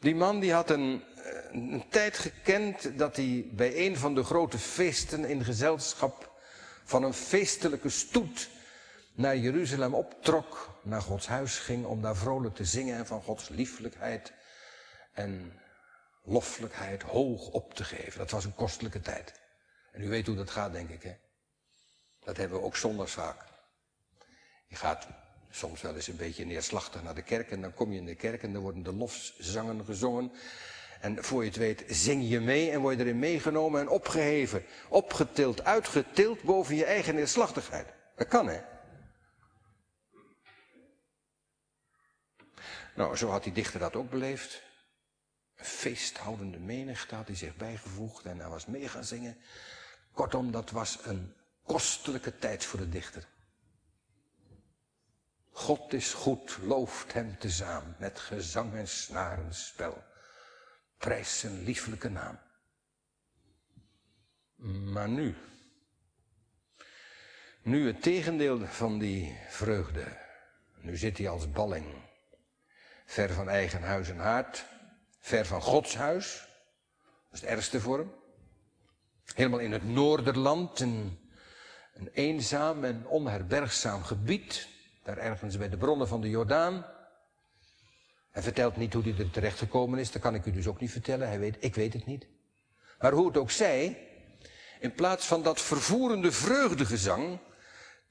Die 0.00 0.14
man 0.14 0.40
die 0.40 0.52
had 0.52 0.70
een, 0.70 1.02
een 1.52 1.84
tijd 1.88 2.18
gekend 2.18 2.98
dat 2.98 3.16
hij 3.16 3.46
bij 3.52 3.86
een 3.86 3.96
van 3.96 4.14
de 4.14 4.24
grote 4.24 4.58
feesten 4.58 5.24
in 5.24 5.44
gezelschap 5.44 6.30
van 6.84 7.02
een 7.02 7.14
feestelijke 7.14 7.88
stoet 7.88 8.48
naar 9.12 9.36
Jeruzalem 9.36 9.94
optrok, 9.94 10.78
naar 10.82 11.02
Gods 11.02 11.26
huis 11.26 11.58
ging 11.58 11.84
om 11.84 12.02
daar 12.02 12.16
vrolijk 12.16 12.54
te 12.54 12.64
zingen 12.64 12.96
en 12.96 13.06
van 13.06 13.22
Gods 13.22 13.48
lieflijkheid 13.48 14.32
en 15.14 15.60
loffelijkheid 16.22 17.02
hoog 17.02 17.48
op 17.48 17.74
te 17.74 17.84
geven. 17.84 18.18
Dat 18.18 18.30
was 18.30 18.44
een 18.44 18.54
kostelijke 18.54 19.00
tijd. 19.00 19.40
En 19.92 20.02
u 20.02 20.08
weet 20.08 20.26
hoe 20.26 20.36
dat 20.36 20.50
gaat, 20.50 20.72
denk 20.72 20.90
ik, 20.90 21.02
hè? 21.02 21.14
Dat 22.20 22.36
hebben 22.36 22.58
we 22.58 22.64
ook 22.64 22.76
zondags 22.76 23.12
vaak. 23.12 23.44
Je 24.66 24.76
gaat 24.76 25.06
soms 25.50 25.82
wel 25.82 25.94
eens 25.94 26.06
een 26.06 26.16
beetje 26.16 26.44
neerslachtig 26.44 27.02
naar 27.02 27.14
de 27.14 27.22
kerk 27.22 27.50
en 27.50 27.60
dan 27.60 27.74
kom 27.74 27.92
je 27.92 27.98
in 27.98 28.06
de 28.06 28.14
kerk 28.14 28.42
en 28.42 28.52
dan 28.52 28.62
worden 28.62 28.82
de 28.82 28.92
lofzangen 28.92 29.84
gezongen. 29.84 30.32
En 31.00 31.24
voor 31.24 31.42
je 31.42 31.48
het 31.48 31.58
weet 31.58 31.84
zing 31.86 32.28
je 32.28 32.40
mee 32.40 32.70
en 32.70 32.80
word 32.80 32.96
je 32.96 33.02
erin 33.04 33.18
meegenomen 33.18 33.80
en 33.80 33.88
opgeheven, 33.88 34.64
opgetild, 34.88 35.64
uitgetild 35.64 36.42
boven 36.42 36.74
je 36.74 36.84
eigen 36.84 37.14
neerslachtigheid. 37.14 37.86
Dat 38.16 38.28
kan 38.28 38.48
hè. 38.48 38.60
Nou, 42.94 43.16
zo 43.16 43.28
had 43.28 43.44
die 43.44 43.52
dichter 43.52 43.80
dat 43.80 43.96
ook 43.96 44.10
beleefd. 44.10 44.62
Feesthoudende 45.64 46.58
menigte 46.58 47.14
had 47.14 47.26
hij 47.26 47.36
zich 47.36 47.56
bijgevoegd 47.56 48.24
en 48.24 48.38
hij 48.38 48.48
was 48.48 48.66
mee 48.66 48.88
gaan 48.88 49.04
zingen. 49.04 49.36
Kortom, 50.12 50.50
dat 50.50 50.70
was 50.70 50.98
een 51.04 51.34
kostelijke 51.62 52.38
tijd 52.38 52.64
voor 52.64 52.78
de 52.78 52.88
dichter. 52.88 53.26
God 55.50 55.92
is 55.92 56.12
goed, 56.12 56.58
looft 56.62 57.12
hem 57.12 57.38
tezamen 57.38 57.96
met 57.98 58.18
gezang 58.18 58.74
en 58.74 58.88
snarenspel. 58.88 60.04
Prijs 60.98 61.38
zijn 61.38 61.62
lieflijke 61.62 62.08
naam. 62.08 62.38
Maar 64.92 65.08
nu, 65.08 65.34
nu 67.62 67.86
het 67.86 68.02
tegendeel 68.02 68.66
van 68.66 68.98
die 68.98 69.38
vreugde. 69.48 70.18
Nu 70.80 70.96
zit 70.96 71.18
hij 71.18 71.28
als 71.28 71.50
balling, 71.50 71.94
ver 73.06 73.32
van 73.32 73.48
eigen 73.48 73.82
huis 73.82 74.08
en 74.08 74.18
haard, 74.18 74.72
ver 75.24 75.46
van 75.46 75.62
Gods 75.62 75.96
huis. 75.96 76.48
Dat 77.30 77.32
is 77.32 77.40
het 77.40 77.50
ergste 77.50 77.80
voor 77.80 77.98
hem. 77.98 78.12
Helemaal 79.34 79.58
in 79.58 79.72
het 79.72 79.84
Noorderland, 79.84 80.80
een, 80.80 81.18
een 81.94 82.08
eenzaam 82.12 82.84
en 82.84 83.06
onherbergzaam 83.06 84.02
gebied, 84.02 84.68
daar 85.02 85.18
ergens 85.18 85.56
bij 85.56 85.68
de 85.68 85.76
bronnen 85.76 86.08
van 86.08 86.20
de 86.20 86.28
Jordaan. 86.28 86.86
Hij 88.30 88.42
vertelt 88.42 88.76
niet 88.76 88.92
hoe 88.92 89.02
hij 89.02 89.14
er 89.18 89.30
terecht 89.30 89.58
gekomen 89.58 89.98
is. 89.98 90.10
Dat 90.10 90.22
kan 90.22 90.34
ik 90.34 90.46
u 90.46 90.52
dus 90.52 90.66
ook 90.66 90.80
niet 90.80 90.90
vertellen. 90.90 91.28
Hij 91.28 91.38
weet, 91.38 91.56
ik 91.60 91.74
weet 91.74 91.92
het 91.92 92.06
niet. 92.06 92.26
Maar 92.98 93.12
hoe 93.12 93.26
het 93.26 93.36
ook 93.36 93.50
zij, 93.50 94.08
in 94.80 94.94
plaats 94.94 95.26
van 95.26 95.42
dat 95.42 95.60
vervoerende 95.60 96.32
vreugdegezang, 96.32 97.38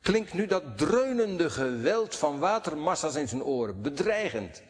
klinkt 0.02 0.34
nu 0.34 0.46
dat 0.46 0.78
dreunende 0.78 1.50
geweld 1.50 2.16
van 2.16 2.40
watermassa's 2.40 3.16
in 3.16 3.28
zijn 3.28 3.44
oren. 3.44 3.82
Bedreigend. 3.82 4.64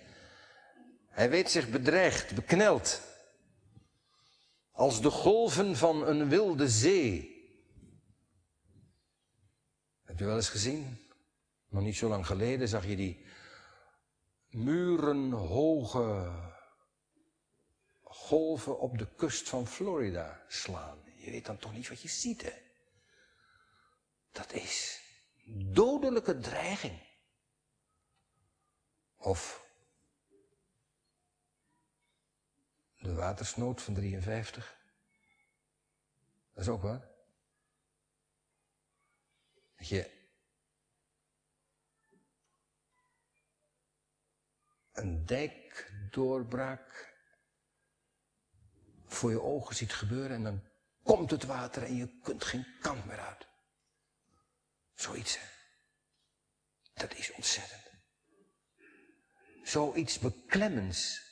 Hij 1.13 1.29
weet 1.29 1.51
zich 1.51 1.69
bedreigd, 1.69 2.35
bekneld. 2.35 3.01
Als 4.71 5.01
de 5.01 5.09
golven 5.09 5.75
van 5.75 6.07
een 6.07 6.29
wilde 6.29 6.69
zee. 6.69 7.31
Heb 10.03 10.19
je 10.19 10.25
wel 10.25 10.35
eens 10.35 10.49
gezien? 10.49 11.07
Nog 11.69 11.83
niet 11.83 11.95
zo 11.95 12.07
lang 12.09 12.25
geleden 12.25 12.67
zag 12.67 12.85
je 12.85 12.95
die 12.95 13.25
murenhoge 14.49 16.31
golven 18.01 18.79
op 18.79 18.97
de 18.97 19.15
kust 19.15 19.49
van 19.49 19.67
Florida 19.67 20.43
slaan. 20.47 21.03
Je 21.15 21.31
weet 21.31 21.45
dan 21.45 21.57
toch 21.57 21.73
niet 21.73 21.89
wat 21.89 22.01
je 22.01 22.07
ziet, 22.07 22.41
hè? 22.41 22.53
Dat 24.31 24.53
is 24.53 25.01
dodelijke 25.73 26.39
dreiging. 26.39 27.01
Of 29.17 29.62
de 33.03 33.13
watersnood 33.13 33.81
van 33.81 33.93
53. 33.93 34.77
Dat 36.53 36.63
is 36.63 36.69
ook 36.69 36.81
wat. 36.81 37.05
Dat 39.75 39.87
je 39.87 40.21
een 44.91 45.25
dijkdoorbraak 45.25 47.13
voor 49.05 49.31
je 49.31 49.41
ogen 49.41 49.75
ziet 49.75 49.93
gebeuren 49.93 50.35
en 50.35 50.43
dan 50.43 50.63
komt 51.03 51.31
het 51.31 51.43
water 51.43 51.83
en 51.83 51.95
je 51.95 52.19
kunt 52.21 52.43
geen 52.43 52.65
kant 52.79 53.05
meer 53.05 53.19
uit. 53.19 53.47
Zoiets, 54.93 55.37
hè. 55.39 55.45
Dat 56.93 57.13
is 57.13 57.31
ontzettend. 57.31 57.91
Zoiets 59.63 60.19
beklemmends 60.19 61.22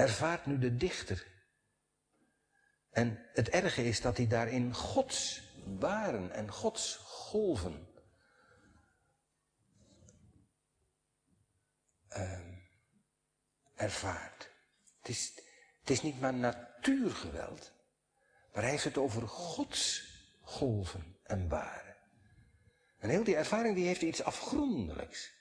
ervaart 0.00 0.46
nu 0.46 0.58
de 0.58 0.76
dichter. 0.76 1.26
En 2.90 3.26
het 3.32 3.48
erge 3.48 3.84
is 3.84 4.00
dat 4.00 4.16
hij 4.16 4.26
daarin 4.26 4.74
Gods 4.74 5.42
baren 5.66 6.30
en 6.30 6.50
Gods 6.52 6.96
golven 6.96 7.88
uh, 12.16 12.38
ervaart. 13.74 14.50
Het 14.98 15.08
is, 15.08 15.32
het 15.80 15.90
is 15.90 16.02
niet 16.02 16.20
maar 16.20 16.34
natuurgeweld, 16.34 17.72
maar 18.52 18.62
hij 18.62 18.70
heeft 18.70 18.84
het 18.84 18.98
over 18.98 19.28
Gods 19.28 20.08
golven 20.42 21.16
en 21.22 21.48
baren. 21.48 21.96
En 22.98 23.08
heel 23.08 23.24
die 23.24 23.36
ervaring 23.36 23.74
die 23.74 23.86
heeft 23.86 24.02
iets 24.02 24.22
afgrondelijks. 24.22 25.32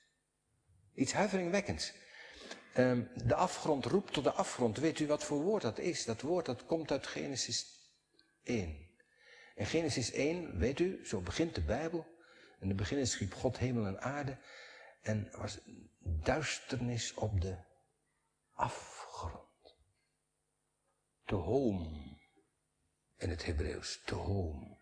Iets 0.94 1.14
huiveringwekkends. 1.14 1.94
Um, 2.78 3.10
de 3.26 3.36
afgrond 3.36 3.86
roept 3.86 4.14
tot 4.14 4.24
de 4.24 4.32
afgrond. 4.32 4.78
Weet 4.78 5.00
u 5.00 5.08
wat 5.08 5.24
voor 5.24 5.42
woord 5.42 5.62
dat 5.62 5.80
is? 5.80 6.06
Dat 6.06 6.22
woord 6.22 6.46
dat 6.46 6.66
komt 6.66 6.92
uit 6.92 7.08
Genesis 7.08 7.80
1. 8.44 8.88
In 9.56 9.66
Genesis 9.66 10.12
1, 10.12 10.58
weet 10.58 10.80
u, 10.80 11.06
zo 11.06 11.22
begint 11.22 11.56
de 11.56 11.62
Bijbel. 11.62 12.08
In 12.60 12.68
het 12.68 12.78
begin 12.78 13.08
schiep 13.08 13.34
God 13.34 13.58
hemel 13.58 13.86
en 13.86 14.02
aarde. 14.02 14.38
En 15.02 15.30
was 15.32 15.60
duisternis 16.00 17.14
op 17.14 17.42
de 17.42 17.58
afgrond. 18.52 19.76
Tehom. 21.26 22.08
In 23.18 23.30
het 23.30 23.46
Hebreeuws, 23.46 24.02
tehom. 24.06 24.78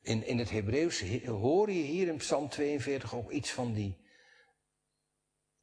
In, 0.00 0.26
in 0.26 0.38
het 0.38 0.50
Hebreeuws 0.50 1.24
hoor 1.24 1.70
je 1.70 1.82
hier 1.82 2.08
in 2.08 2.16
Psalm 2.16 2.48
42 2.48 3.14
ook 3.14 3.30
iets 3.30 3.50
van 3.50 3.72
die 3.72 4.01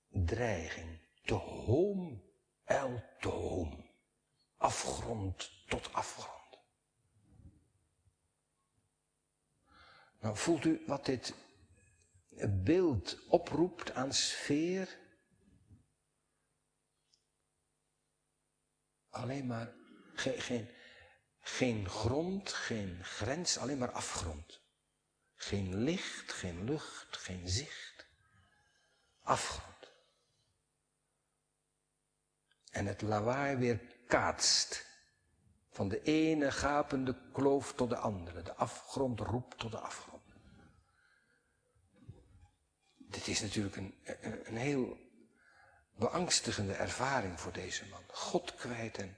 dreiging. 0.10 1.00
Tehom, 1.24 2.24
el. 2.64 3.08
Afgrond 4.58 5.68
tot 5.68 5.94
afgrond. 5.94 6.60
Nou, 10.20 10.38
voelt 10.38 10.66
u 10.66 10.84
wat 10.86 11.06
dit 11.06 11.34
beeld 12.50 13.28
oproept 13.28 13.92
aan 13.92 14.14
sfeer? 14.14 15.00
Alleen 19.10 19.48
maar 19.48 19.74
geen, 20.14 20.42
geen, 20.42 20.70
geen 21.40 21.90
grond, 21.90 22.54
geen 22.54 23.04
grens, 23.04 23.58
alleen 23.58 23.78
maar 23.78 23.92
afgrond. 23.92 24.62
Geen 25.36 25.84
licht, 25.84 26.32
geen 26.32 26.64
lucht, 26.64 27.18
geen 27.18 27.50
zicht. 27.50 28.08
Afgrond. 29.22 29.69
En 32.80 32.86
het 32.86 33.02
lawaai 33.02 33.56
weer 33.56 33.82
kaatst. 34.08 34.86
Van 35.70 35.90
de 35.90 36.02
ene 36.02 36.52
gapende 36.52 37.16
kloof 37.34 37.74
tot 37.74 37.90
de 37.90 37.96
andere. 37.98 38.42
De 38.42 38.56
afgrond 38.56 39.20
roept 39.20 39.58
tot 39.58 39.72
de 39.72 39.80
afgrond. 39.80 40.24
Dit 42.98 43.28
is 43.28 43.42
natuurlijk 43.42 43.76
een, 43.76 43.96
een, 44.44 44.58
heel 44.58 44.98
beangstigende 45.96 46.74
ervaring 46.74 47.40
voor 47.40 47.52
deze 47.52 47.88
man. 47.88 48.04
God 48.08 48.56
kwijt 48.56 48.98
en 48.98 49.18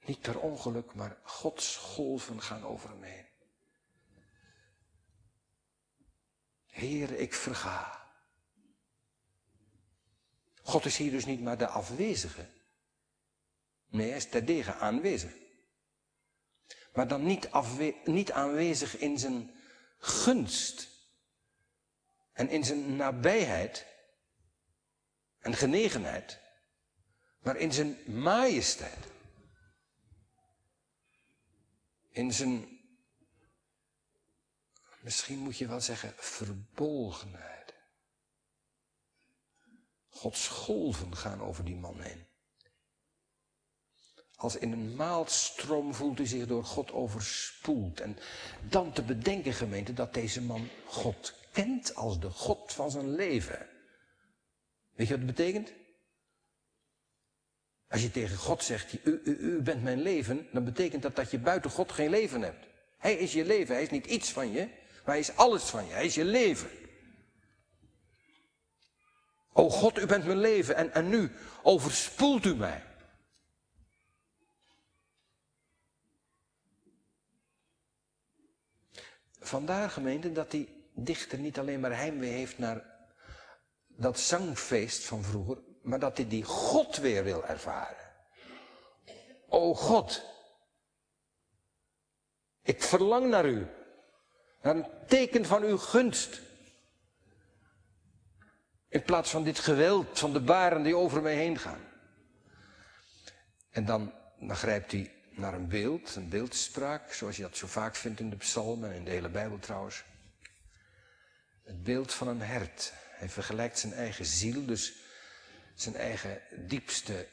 niet 0.00 0.20
per 0.20 0.38
ongeluk, 0.38 0.94
maar 0.94 1.18
Gods 1.22 1.76
golven 1.76 2.42
gaan 2.42 2.64
over 2.64 2.90
hem 2.90 3.02
heen. 3.02 3.28
Heer, 6.66 7.10
ik 7.10 7.34
verga. 7.34 7.99
God 10.70 10.84
is 10.84 10.96
hier 10.96 11.10
dus 11.10 11.24
niet 11.24 11.40
maar 11.40 11.58
de 11.58 11.66
afwezige. 11.66 12.46
Nee, 13.88 14.08
hij 14.08 14.16
is 14.16 14.28
terdege 14.28 14.74
aanwezig. 14.74 15.32
Maar 16.92 17.08
dan 17.08 17.24
niet, 17.24 17.48
niet 18.04 18.32
aanwezig 18.32 18.98
in 18.98 19.18
zijn 19.18 19.54
gunst. 19.98 20.88
En 22.32 22.48
in 22.48 22.64
zijn 22.64 22.96
nabijheid. 22.96 23.86
En 25.38 25.54
genegenheid. 25.54 26.38
Maar 27.42 27.56
in 27.56 27.72
zijn 27.72 27.98
majesteit. 28.06 29.06
In 32.10 32.32
zijn, 32.32 32.80
misschien 35.00 35.38
moet 35.38 35.58
je 35.58 35.66
wel 35.66 35.80
zeggen, 35.80 36.12
verbolgenheid. 36.16 37.59
Gods 40.20 40.48
golven 40.48 41.16
gaan 41.16 41.40
over 41.42 41.64
die 41.64 41.76
man 41.76 42.00
heen. 42.00 42.26
Als 44.34 44.56
in 44.56 44.72
een 44.72 44.94
maalstroom 44.94 45.94
voelt 45.94 46.18
hij 46.18 46.26
zich 46.26 46.46
door 46.46 46.64
God 46.64 46.92
overspoeld. 46.92 48.00
En 48.00 48.16
dan 48.68 48.92
te 48.92 49.02
bedenken, 49.02 49.52
gemeente, 49.52 49.92
dat 49.92 50.14
deze 50.14 50.42
man 50.42 50.68
God 50.86 51.34
kent 51.52 51.94
als 51.94 52.20
de 52.20 52.30
God 52.30 52.72
van 52.72 52.90
zijn 52.90 53.14
leven. 53.14 53.68
Weet 54.94 55.08
je 55.08 55.18
wat 55.18 55.26
het 55.26 55.36
betekent? 55.36 55.72
Als 57.88 58.02
je 58.02 58.10
tegen 58.10 58.36
God 58.36 58.64
zegt, 58.64 59.04
u, 59.04 59.20
u, 59.24 59.36
u 59.36 59.62
bent 59.62 59.82
mijn 59.82 60.02
leven, 60.02 60.48
dan 60.52 60.64
betekent 60.64 61.02
dat 61.02 61.16
dat 61.16 61.30
je 61.30 61.38
buiten 61.38 61.70
God 61.70 61.92
geen 61.92 62.10
leven 62.10 62.42
hebt. 62.42 62.66
Hij 62.98 63.14
is 63.14 63.32
je 63.32 63.44
leven, 63.44 63.74
hij 63.74 63.82
is 63.82 63.90
niet 63.90 64.06
iets 64.06 64.30
van 64.30 64.52
je, 64.52 64.68
maar 65.04 65.14
hij 65.14 65.18
is 65.18 65.36
alles 65.36 65.62
van 65.62 65.86
je, 65.86 65.92
hij 65.92 66.06
is 66.06 66.14
je 66.14 66.24
leven. 66.24 66.79
O 69.52 69.70
God, 69.70 69.98
u 69.98 70.06
bent 70.06 70.24
mijn 70.24 70.38
leven 70.38 70.76
en, 70.76 70.92
en 70.92 71.08
nu 71.08 71.32
overspoelt 71.62 72.44
u 72.44 72.54
mij. 72.54 72.84
Vandaar 79.38 79.90
gemeente 79.90 80.32
dat 80.32 80.50
die 80.50 80.88
dichter 80.94 81.38
niet 81.38 81.58
alleen 81.58 81.80
maar 81.80 81.96
heimwee 81.96 82.30
heeft 82.30 82.58
naar 82.58 82.98
dat 83.86 84.18
zangfeest 84.18 85.04
van 85.04 85.22
vroeger, 85.22 85.58
maar 85.82 85.98
dat 85.98 86.16
hij 86.16 86.28
die 86.28 86.44
God 86.44 86.96
weer 86.96 87.24
wil 87.24 87.44
ervaren. 87.44 88.10
O 89.48 89.74
God, 89.74 90.22
ik 92.62 92.82
verlang 92.82 93.28
naar 93.28 93.46
u, 93.46 93.66
naar 94.62 94.76
een 94.76 94.86
teken 95.06 95.44
van 95.44 95.62
uw 95.62 95.78
gunst. 95.78 96.40
In 98.90 99.02
plaats 99.02 99.30
van 99.30 99.44
dit 99.44 99.58
geweld 99.58 100.18
van 100.18 100.32
de 100.32 100.40
baren 100.40 100.82
die 100.82 100.96
over 100.96 101.22
mij 101.22 101.34
heen 101.34 101.58
gaan. 101.58 101.80
En 103.70 103.84
dan, 103.84 104.12
dan 104.38 104.56
grijpt 104.56 104.92
hij 104.92 105.12
naar 105.30 105.54
een 105.54 105.68
beeld, 105.68 106.14
een 106.14 106.28
beeldspraak, 106.28 107.12
zoals 107.12 107.36
je 107.36 107.42
dat 107.42 107.56
zo 107.56 107.66
vaak 107.66 107.96
vindt 107.96 108.20
in 108.20 108.30
de 108.30 108.36
psalmen 108.36 108.90
en 108.90 108.96
in 108.96 109.04
de 109.04 109.10
hele 109.10 109.28
Bijbel 109.28 109.58
trouwens. 109.58 110.04
Het 111.62 111.82
beeld 111.82 112.14
van 112.14 112.28
een 112.28 112.40
hert. 112.40 112.92
Hij 113.10 113.28
vergelijkt 113.28 113.78
zijn 113.78 113.92
eigen 113.92 114.24
ziel, 114.24 114.66
dus 114.66 114.94
zijn 115.74 115.94
eigen 115.94 116.40
diepste 116.66 117.28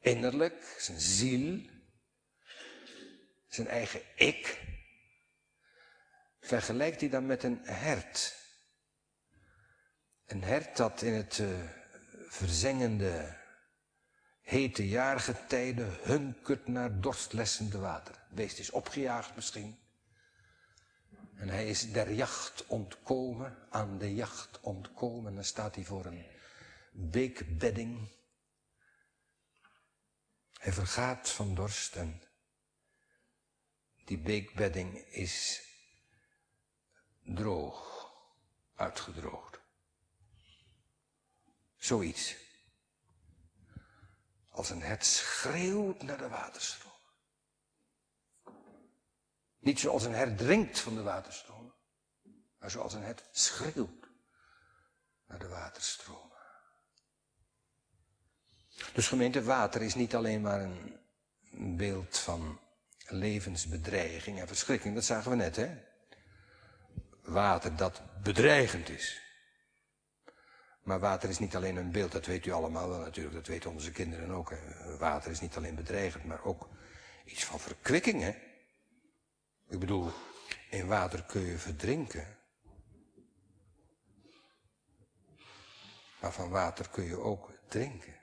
innerlijk, 0.00 0.76
zijn 0.78 1.00
ziel, 1.00 1.60
zijn 3.48 3.66
eigen 3.68 4.00
ik, 4.14 4.60
vergelijkt 6.40 7.00
hij 7.00 7.10
dan 7.10 7.26
met 7.26 7.42
een 7.42 7.60
hert. 7.62 8.45
Een 10.26 10.42
hert 10.42 10.76
dat 10.76 11.02
in 11.02 11.12
het 11.12 11.38
uh, 11.38 11.70
verzengende, 12.28 13.36
hete 14.40 14.88
jaargetijde 14.88 15.84
hunkert 16.02 16.66
naar 16.68 17.00
dorstlessende 17.00 17.78
water. 17.78 18.14
Beest 18.30 18.58
is 18.58 18.70
opgejaagd 18.70 19.34
misschien. 19.34 19.78
En 21.36 21.48
hij 21.48 21.68
is 21.68 21.92
der 21.92 22.12
jacht 22.12 22.66
ontkomen, 22.66 23.66
aan 23.70 23.98
de 23.98 24.14
jacht 24.14 24.60
ontkomen. 24.60 25.34
Dan 25.34 25.44
staat 25.44 25.74
hij 25.74 25.84
voor 25.84 26.04
een 26.04 26.26
beekbedding. 26.92 28.08
Hij 30.58 30.72
vergaat 30.72 31.30
van 31.30 31.54
dorst 31.54 31.96
en 31.96 32.22
die 34.04 34.18
beekbedding 34.18 34.98
is 34.98 35.62
droog, 37.22 38.10
uitgedroogd. 38.74 39.55
Zoiets. 41.76 42.36
Als 44.50 44.70
een 44.70 44.82
het 44.82 45.04
schreeuwt 45.04 46.02
naar 46.02 46.18
de 46.18 46.28
waterstroom. 46.28 46.92
Niet 49.58 49.80
zoals 49.80 50.04
een 50.04 50.14
hert 50.14 50.38
drinkt 50.38 50.78
van 50.78 50.94
de 50.94 51.02
waterstromen, 51.02 51.74
maar 52.58 52.70
zoals 52.70 52.94
een 52.94 53.02
hert 53.02 53.28
schreeuwt 53.30 54.08
naar 55.26 55.38
de 55.38 55.48
waterstromen. 55.48 56.36
Dus 58.92 59.08
gemeente, 59.08 59.42
water 59.42 59.82
is 59.82 59.94
niet 59.94 60.14
alleen 60.14 60.40
maar 60.40 60.60
een 60.60 61.76
beeld 61.76 62.18
van 62.18 62.60
levensbedreiging 63.06 64.40
en 64.40 64.46
verschrikking. 64.46 64.94
Dat 64.94 65.04
zagen 65.04 65.30
we 65.30 65.36
net, 65.36 65.56
hè? 65.56 65.78
Water 67.22 67.76
dat 67.76 68.02
bedreigend 68.22 68.88
is. 68.88 69.25
Maar 70.86 71.00
water 71.00 71.28
is 71.28 71.38
niet 71.38 71.56
alleen 71.56 71.76
een 71.76 71.90
beeld, 71.90 72.12
dat 72.12 72.26
weet 72.26 72.46
u 72.46 72.50
allemaal 72.50 72.88
wel 72.88 72.98
natuurlijk, 72.98 73.34
dat 73.34 73.46
weten 73.46 73.70
onze 73.70 73.92
kinderen 73.92 74.30
ook. 74.30 74.54
Water 74.98 75.30
is 75.30 75.40
niet 75.40 75.56
alleen 75.56 75.74
bedreigend, 75.74 76.24
maar 76.24 76.44
ook 76.44 76.68
iets 77.24 77.44
van 77.44 77.60
verkwikking, 77.60 78.22
hè? 78.22 78.30
Ik 79.68 79.78
bedoel, 79.78 80.10
in 80.70 80.86
water 80.86 81.24
kun 81.24 81.40
je 81.40 81.58
verdrinken. 81.58 82.38
Maar 86.20 86.32
van 86.32 86.50
water 86.50 86.88
kun 86.88 87.04
je 87.04 87.18
ook 87.18 87.52
drinken. 87.68 88.16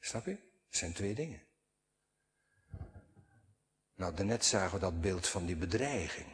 Snap 0.00 0.24
je? 0.24 0.30
Het 0.66 0.76
zijn 0.76 0.92
twee 0.92 1.14
dingen. 1.14 1.42
Nou, 3.94 4.14
daarnet 4.14 4.44
zagen 4.44 4.74
we 4.74 4.78
dat 4.78 5.00
beeld 5.00 5.28
van 5.28 5.46
die 5.46 5.56
bedreiging 5.56 6.28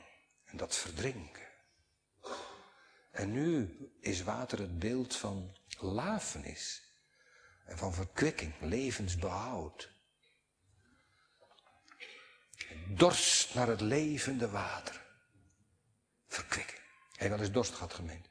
en 0.45 0.57
dat 0.57 0.77
verdrinken. 0.77 1.42
En 3.13 3.33
nu 3.33 3.79
is 4.01 4.23
water 4.23 4.59
het 4.59 4.79
beeld 4.79 5.17
van 5.17 5.57
lafenis 5.79 6.83
en 7.65 7.79
van 7.79 7.95
verkwikking, 7.95 8.61
levensbehoud. 8.61 9.93
Dorst 12.89 13.55
naar 13.55 13.67
het 13.67 13.81
levende 13.81 14.51
water. 14.51 15.07
Verkwikking. 16.27 16.81
Je 17.19 17.29
wel 17.29 17.39
eens 17.39 17.51
dorst 17.51 17.73
gehad, 17.73 17.95
gemeente? 17.95 18.29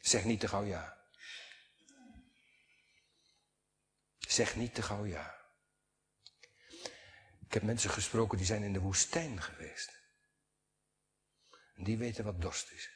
Zeg 0.00 0.24
niet 0.24 0.40
te 0.40 0.48
gauw 0.48 0.64
ja. 0.64 0.96
Zeg 4.18 4.56
niet 4.56 4.74
te 4.74 4.82
gauw 4.82 5.04
ja. 5.04 5.34
Ik 7.46 7.52
heb 7.52 7.62
mensen 7.62 7.90
gesproken 7.90 8.38
die 8.38 8.46
zijn 8.46 8.62
in 8.62 8.72
de 8.72 8.80
woestijn 8.80 9.42
geweest. 9.42 10.00
En 11.74 11.84
die 11.84 11.98
weten 11.98 12.24
wat 12.24 12.40
dorst 12.40 12.70
is. 12.70 12.95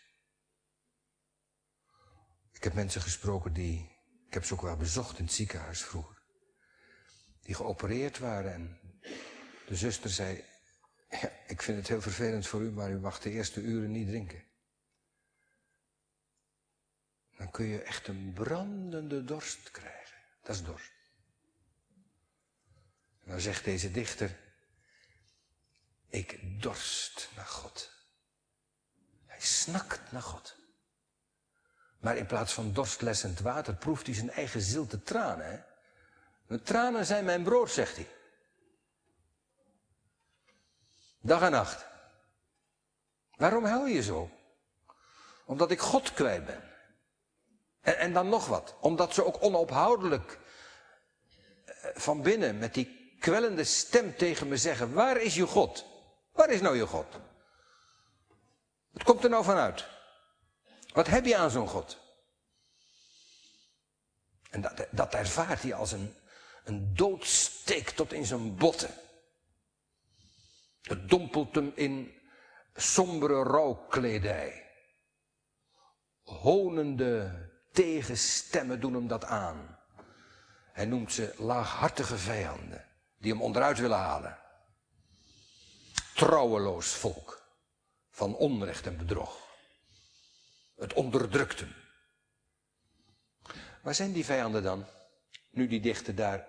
Ik 2.60 2.66
heb 2.66 2.74
mensen 2.74 3.00
gesproken 3.00 3.52
die, 3.52 3.98
ik 4.26 4.34
heb 4.34 4.44
ze 4.44 4.54
ook 4.54 4.62
wel 4.62 4.76
bezocht 4.76 5.18
in 5.18 5.24
het 5.24 5.32
ziekenhuis 5.32 5.82
vroeger. 5.82 6.22
Die 7.42 7.54
geopereerd 7.54 8.18
waren 8.18 8.52
en 8.52 8.80
de 9.66 9.76
zuster 9.76 10.10
zei, 10.10 10.44
ik 11.46 11.62
vind 11.62 11.78
het 11.78 11.88
heel 11.88 12.00
vervelend 12.00 12.46
voor 12.46 12.60
u, 12.60 12.70
maar 12.70 12.90
u 12.90 12.98
mag 12.98 13.20
de 13.20 13.30
eerste 13.30 13.60
uren 13.60 13.90
niet 13.90 14.08
drinken. 14.08 14.44
Dan 17.36 17.50
kun 17.50 17.64
je 17.64 17.82
echt 17.82 18.08
een 18.08 18.32
brandende 18.32 19.24
dorst 19.24 19.70
krijgen. 19.70 20.16
Dat 20.42 20.54
is 20.54 20.62
dorst. 20.62 20.92
En 23.24 23.30
dan 23.30 23.40
zegt 23.40 23.64
deze 23.64 23.90
dichter, 23.90 24.38
ik 26.08 26.60
dorst 26.62 27.30
naar 27.36 27.46
God. 27.46 27.90
Hij 29.26 29.40
snakt 29.40 30.12
naar 30.12 30.22
God. 30.22 30.59
Maar 32.00 32.16
in 32.16 32.26
plaats 32.26 32.52
van 32.52 32.72
dorstlessend 32.72 33.40
water 33.40 33.74
proeft 33.74 34.06
hij 34.06 34.14
zijn 34.14 34.30
eigen 34.30 34.60
zilte 34.60 35.02
tranen. 35.02 35.64
Tranen 36.62 37.06
zijn 37.06 37.24
mijn 37.24 37.42
brood, 37.42 37.70
zegt 37.70 37.96
hij. 37.96 38.08
Dag 41.20 41.42
en 41.42 41.50
nacht. 41.50 41.86
Waarom 43.36 43.64
huil 43.64 43.86
je 43.86 44.02
zo? 44.02 44.30
Omdat 45.44 45.70
ik 45.70 45.80
God 45.80 46.12
kwijt 46.12 46.44
ben. 46.44 46.62
En, 47.80 47.98
en 47.98 48.12
dan 48.12 48.28
nog 48.28 48.46
wat. 48.46 48.74
Omdat 48.80 49.14
ze 49.14 49.24
ook 49.24 49.42
onophoudelijk 49.42 50.38
eh, 51.64 51.74
van 51.94 52.22
binnen 52.22 52.58
met 52.58 52.74
die 52.74 53.16
kwellende 53.20 53.64
stem 53.64 54.16
tegen 54.16 54.48
me 54.48 54.56
zeggen: 54.56 54.92
Waar 54.92 55.16
is 55.16 55.34
je 55.34 55.46
God? 55.46 55.84
Waar 56.32 56.50
is 56.50 56.60
nou 56.60 56.76
je 56.76 56.86
God? 56.86 57.06
Wat 58.90 59.02
komt 59.02 59.24
er 59.24 59.30
nou 59.30 59.44
vanuit? 59.44 59.88
Wat 60.92 61.06
heb 61.06 61.24
je 61.24 61.36
aan 61.36 61.50
zo'n 61.50 61.68
God? 61.68 61.98
En 64.50 64.60
dat, 64.60 64.86
dat 64.90 65.14
ervaart 65.14 65.62
hij 65.62 65.74
als 65.74 65.92
een, 65.92 66.14
een 66.64 66.94
doodsteek 66.94 67.90
tot 67.90 68.12
in 68.12 68.26
zijn 68.26 68.56
botten. 68.56 68.94
Het 70.82 71.08
dompelt 71.08 71.54
hem 71.54 71.72
in 71.74 72.14
sombere 72.74 73.42
rouwkledij. 73.42 74.68
Honende 76.22 77.48
tegenstemmen 77.72 78.80
doen 78.80 78.94
hem 78.94 79.08
dat 79.08 79.24
aan. 79.24 79.78
Hij 80.72 80.84
noemt 80.84 81.12
ze 81.12 81.34
laaghartige 81.38 82.18
vijanden 82.18 82.86
die 83.18 83.32
hem 83.32 83.42
onderuit 83.42 83.78
willen 83.78 83.98
halen. 83.98 84.38
Trouweloos 86.14 86.88
volk 86.88 87.42
van 88.10 88.36
onrecht 88.36 88.86
en 88.86 88.96
bedrog. 88.96 89.49
Het 90.80 90.92
onderdrukt 90.92 91.60
hem. 91.60 91.74
Waar 93.82 93.94
zijn 93.94 94.12
die 94.12 94.24
vijanden 94.24 94.62
dan? 94.62 94.86
Nu 95.50 95.66
die 95.66 95.80
dichter 95.80 96.14
daar 96.14 96.48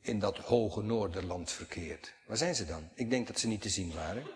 in 0.00 0.18
dat 0.18 0.38
hoge 0.38 0.82
Noorderland 0.82 1.50
verkeert. 1.50 2.14
Waar 2.26 2.36
zijn 2.36 2.54
ze 2.54 2.66
dan? 2.66 2.90
Ik 2.94 3.10
denk 3.10 3.26
dat 3.26 3.38
ze 3.38 3.46
niet 3.46 3.62
te 3.62 3.68
zien 3.68 3.94
waren. 3.94 4.26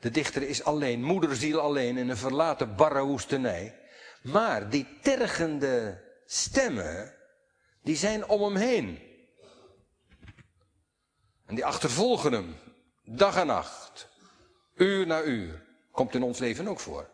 De 0.00 0.10
dichter 0.10 0.42
is 0.42 0.64
alleen, 0.64 1.02
moederziel 1.02 1.60
alleen 1.60 1.96
in 1.96 2.08
een 2.08 2.16
verlaten 2.16 2.76
barre 2.76 3.02
woestenij. 3.02 3.78
Maar 4.22 4.70
die 4.70 4.98
tergende 5.02 6.02
stemmen, 6.26 7.14
die 7.82 7.96
zijn 7.96 8.28
om 8.28 8.42
hem 8.42 8.56
heen. 8.56 8.98
En 11.46 11.54
die 11.54 11.64
achtervolgen 11.64 12.32
hem, 12.32 12.56
dag 13.04 13.36
en 13.36 13.46
nacht, 13.46 14.08
uur 14.74 15.06
na 15.06 15.22
uur. 15.22 15.63
Komt 15.94 16.14
in 16.14 16.22
ons 16.22 16.38
leven 16.38 16.68
ook 16.68 16.80
voor. 16.80 17.10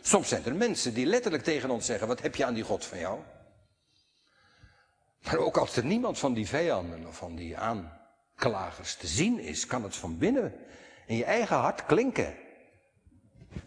Soms 0.00 0.28
zijn 0.28 0.44
er 0.44 0.54
mensen 0.54 0.94
die 0.94 1.06
letterlijk 1.06 1.42
tegen 1.42 1.70
ons 1.70 1.86
zeggen: 1.86 2.08
Wat 2.08 2.20
heb 2.20 2.34
je 2.34 2.44
aan 2.44 2.54
die 2.54 2.64
God 2.64 2.84
van 2.84 2.98
jou? 2.98 3.22
Maar 5.22 5.36
ook 5.36 5.56
als 5.56 5.76
er 5.76 5.84
niemand 5.84 6.18
van 6.18 6.34
die 6.34 6.48
vijanden 6.48 7.06
of 7.06 7.16
van 7.16 7.36
die 7.36 7.58
aanklagers 7.58 8.94
te 8.96 9.06
zien 9.06 9.38
is, 9.38 9.66
kan 9.66 9.82
het 9.82 9.96
van 9.96 10.18
binnen 10.18 10.54
in 11.06 11.16
je 11.16 11.24
eigen 11.24 11.56
hart 11.56 11.86
klinken. 11.86 12.36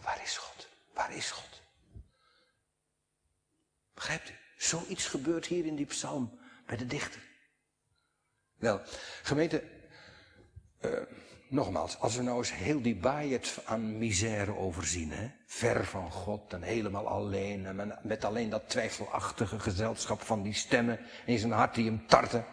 Waar 0.02 0.22
is 0.24 0.38
God? 0.38 0.68
Waar 0.94 1.16
is 1.16 1.32
God? 1.32 1.62
Begrijpt 3.94 4.30
u? 4.30 4.34
Zoiets 4.58 5.06
gebeurt 5.06 5.46
hier 5.46 5.66
in 5.66 5.76
die 5.76 5.86
psalm 5.86 6.40
bij 6.66 6.78
de 6.78 6.86
dichter. 6.86 7.22
Wel, 8.56 8.82
gemeente, 9.24 9.64
uh, 10.82 11.02
nogmaals, 11.50 12.00
als 12.00 12.16
we 12.16 12.22
nou 12.22 12.38
eens 12.38 12.54
heel 12.54 12.82
die 12.82 12.96
baaiet 12.96 13.58
aan 13.66 13.98
misère 13.98 14.58
overzien, 14.58 15.12
hè? 15.12 15.32
ver 15.46 15.86
van 15.86 16.12
God 16.12 16.54
en 16.54 16.62
helemaal 16.62 17.08
alleen, 17.08 17.66
en 17.66 18.00
met 18.02 18.26
alleen 18.26 18.50
dat 18.50 18.70
twijfelachtige 18.70 19.60
gezelschap 19.60 20.22
van 20.22 20.44
die 20.44 20.54
stemmen 20.54 21.00
in 21.26 21.40
zijn 21.40 21.52
hart 21.52 21.76
die 21.76 21.86
hem 21.86 22.08
tarten, 22.08 22.46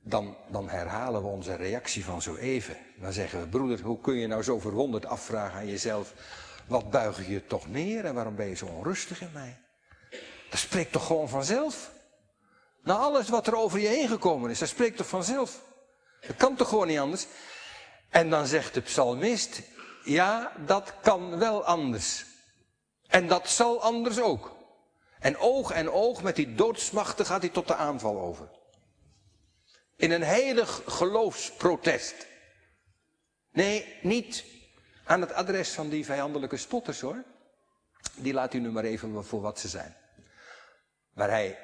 dan, 0.00 0.36
dan 0.50 0.68
herhalen 0.68 1.22
we 1.22 1.28
onze 1.28 1.54
reactie 1.54 2.04
van 2.04 2.22
zo 2.22 2.36
even. 2.36 2.76
Dan 3.00 3.12
zeggen 3.12 3.40
we, 3.40 3.46
broeder, 3.46 3.80
hoe 3.80 4.00
kun 4.00 4.14
je 4.14 4.26
nou 4.26 4.42
zo 4.42 4.58
verwonderd 4.58 5.06
afvragen 5.06 5.58
aan 5.58 5.66
jezelf, 5.66 6.12
wat 6.66 6.90
buig 6.90 7.28
je 7.28 7.46
toch 7.46 7.68
neer 7.68 8.04
en 8.04 8.14
waarom 8.14 8.36
ben 8.36 8.48
je 8.48 8.54
zo 8.54 8.66
onrustig 8.66 9.20
in 9.20 9.30
mij? 9.32 9.56
Dat 10.50 10.58
spreekt 10.58 10.92
toch 10.92 11.06
gewoon 11.06 11.28
vanzelf? 11.28 11.92
Na 12.82 12.94
alles 12.94 13.28
wat 13.28 13.46
er 13.46 13.56
over 13.56 13.78
je 13.78 13.88
heen 13.88 14.08
gekomen 14.08 14.50
is, 14.50 14.58
dat 14.58 14.68
spreekt 14.68 14.96
toch 14.96 15.08
vanzelf? 15.08 15.62
Dat 16.26 16.36
kan 16.36 16.56
toch 16.56 16.68
gewoon 16.68 16.86
niet 16.86 16.98
anders? 16.98 17.26
En 18.14 18.30
dan 18.30 18.46
zegt 18.46 18.74
de 18.74 18.80
psalmist, 18.80 19.62
ja, 20.04 20.52
dat 20.66 20.94
kan 21.02 21.38
wel 21.38 21.64
anders. 21.64 22.24
En 23.06 23.28
dat 23.28 23.48
zal 23.48 23.82
anders 23.82 24.20
ook. 24.20 24.56
En 25.18 25.36
oog 25.36 25.70
en 25.70 25.90
oog 25.90 26.22
met 26.22 26.36
die 26.36 26.54
doodsmachten 26.54 27.26
gaat 27.26 27.40
hij 27.40 27.50
tot 27.50 27.66
de 27.68 27.74
aanval 27.74 28.20
over. 28.20 28.48
In 29.96 30.10
een 30.10 30.22
heilig 30.22 30.82
geloofsprotest. 30.86 32.26
Nee, 33.50 33.98
niet 34.02 34.44
aan 35.04 35.20
het 35.20 35.32
adres 35.32 35.70
van 35.70 35.88
die 35.88 36.04
vijandelijke 36.04 36.56
spotters 36.56 37.00
hoor. 37.00 37.24
Die 38.14 38.32
laat 38.32 38.54
u 38.54 38.58
nu 38.58 38.70
maar 38.70 38.84
even 38.84 39.24
voor 39.24 39.40
wat 39.40 39.58
ze 39.58 39.68
zijn. 39.68 39.96
Maar 41.12 41.30
hij, 41.30 41.58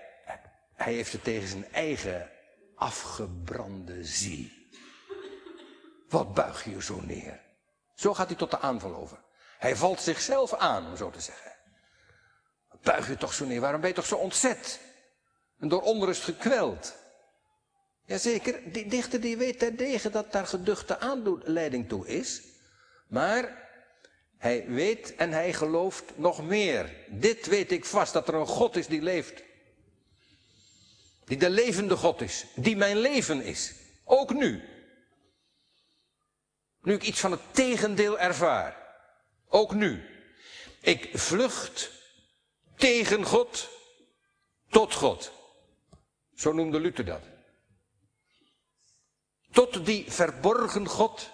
hij 0.75 0.93
heeft 0.93 1.13
het 1.13 1.25
tegen 1.25 1.49
zijn 1.49 1.73
eigen 1.73 2.31
afgebrande 2.75 4.05
ziel. 4.05 4.60
Wat 6.11 6.35
buig 6.35 6.65
je 6.65 6.83
zo 6.83 7.01
neer? 7.01 7.41
Zo 7.95 8.15
gaat 8.15 8.29
hij 8.29 8.37
tot 8.37 8.51
de 8.51 8.59
aanval 8.59 8.95
over. 8.97 9.19
Hij 9.59 9.77
valt 9.77 10.01
zichzelf 10.01 10.55
aan, 10.55 10.87
om 10.87 10.97
zo 10.97 11.11
te 11.11 11.21
zeggen. 11.21 11.53
Buig 12.83 13.09
je 13.09 13.17
toch 13.17 13.35
zo 13.35 13.45
neer? 13.45 13.61
Waarom 13.61 13.81
ben 13.81 13.91
je 13.91 13.97
toch 13.97 14.07
zo 14.07 14.17
ontzet? 14.17 14.81
En 15.59 15.69
door 15.69 15.83
onrust 15.83 16.23
gekweld? 16.23 16.95
Jazeker, 18.05 18.73
die 18.73 18.87
dichter 18.87 19.21
die 19.21 19.37
weet 19.37 19.59
terdege 19.59 20.11
dat 20.11 20.33
daar 20.33 20.47
geduchte 20.47 20.99
aanleiding 20.99 21.89
toe 21.89 22.07
is. 22.07 22.43
Maar 23.07 23.69
hij 24.39 24.65
weet 24.69 25.15
en 25.15 25.33
hij 25.33 25.53
gelooft 25.53 26.19
nog 26.19 26.43
meer. 26.43 26.97
Dit 27.09 27.47
weet 27.47 27.73
ik 27.73 27.85
vast, 27.85 28.13
dat 28.13 28.29
er 28.29 28.35
een 28.35 28.47
God 28.47 28.77
is 28.77 28.87
die 28.87 29.03
leeft. 29.03 29.43
Die 31.25 31.37
de 31.37 31.51
levende 31.51 31.97
God 31.97 32.21
is. 32.21 32.47
Die 32.55 32.77
mijn 32.77 32.97
leven 32.97 33.43
is. 33.43 33.75
Ook 34.05 34.35
nu. 34.35 34.80
Nu 36.83 36.95
ik 36.95 37.03
iets 37.03 37.21
van 37.21 37.31
het 37.31 37.55
tegendeel 37.55 38.19
ervaar. 38.19 38.77
Ook 39.49 39.75
nu. 39.75 40.05
Ik 40.81 41.19
vlucht 41.19 41.91
tegen 42.77 43.25
God 43.25 43.69
tot 44.69 44.95
God. 44.95 45.33
Zo 46.35 46.53
noemde 46.53 46.81
Luther 46.81 47.05
dat. 47.05 47.23
Tot 49.51 49.87
die 49.87 50.13
verborgen 50.13 50.89
God. 50.89 51.31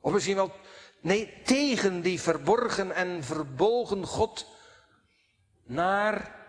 Of 0.00 0.12
misschien 0.12 0.34
wel, 0.34 0.52
nee, 1.00 1.42
tegen 1.42 2.00
die 2.00 2.20
verborgen 2.20 2.92
en 2.92 3.24
verbogen 3.24 4.06
God. 4.06 4.46
Naar 5.64 6.42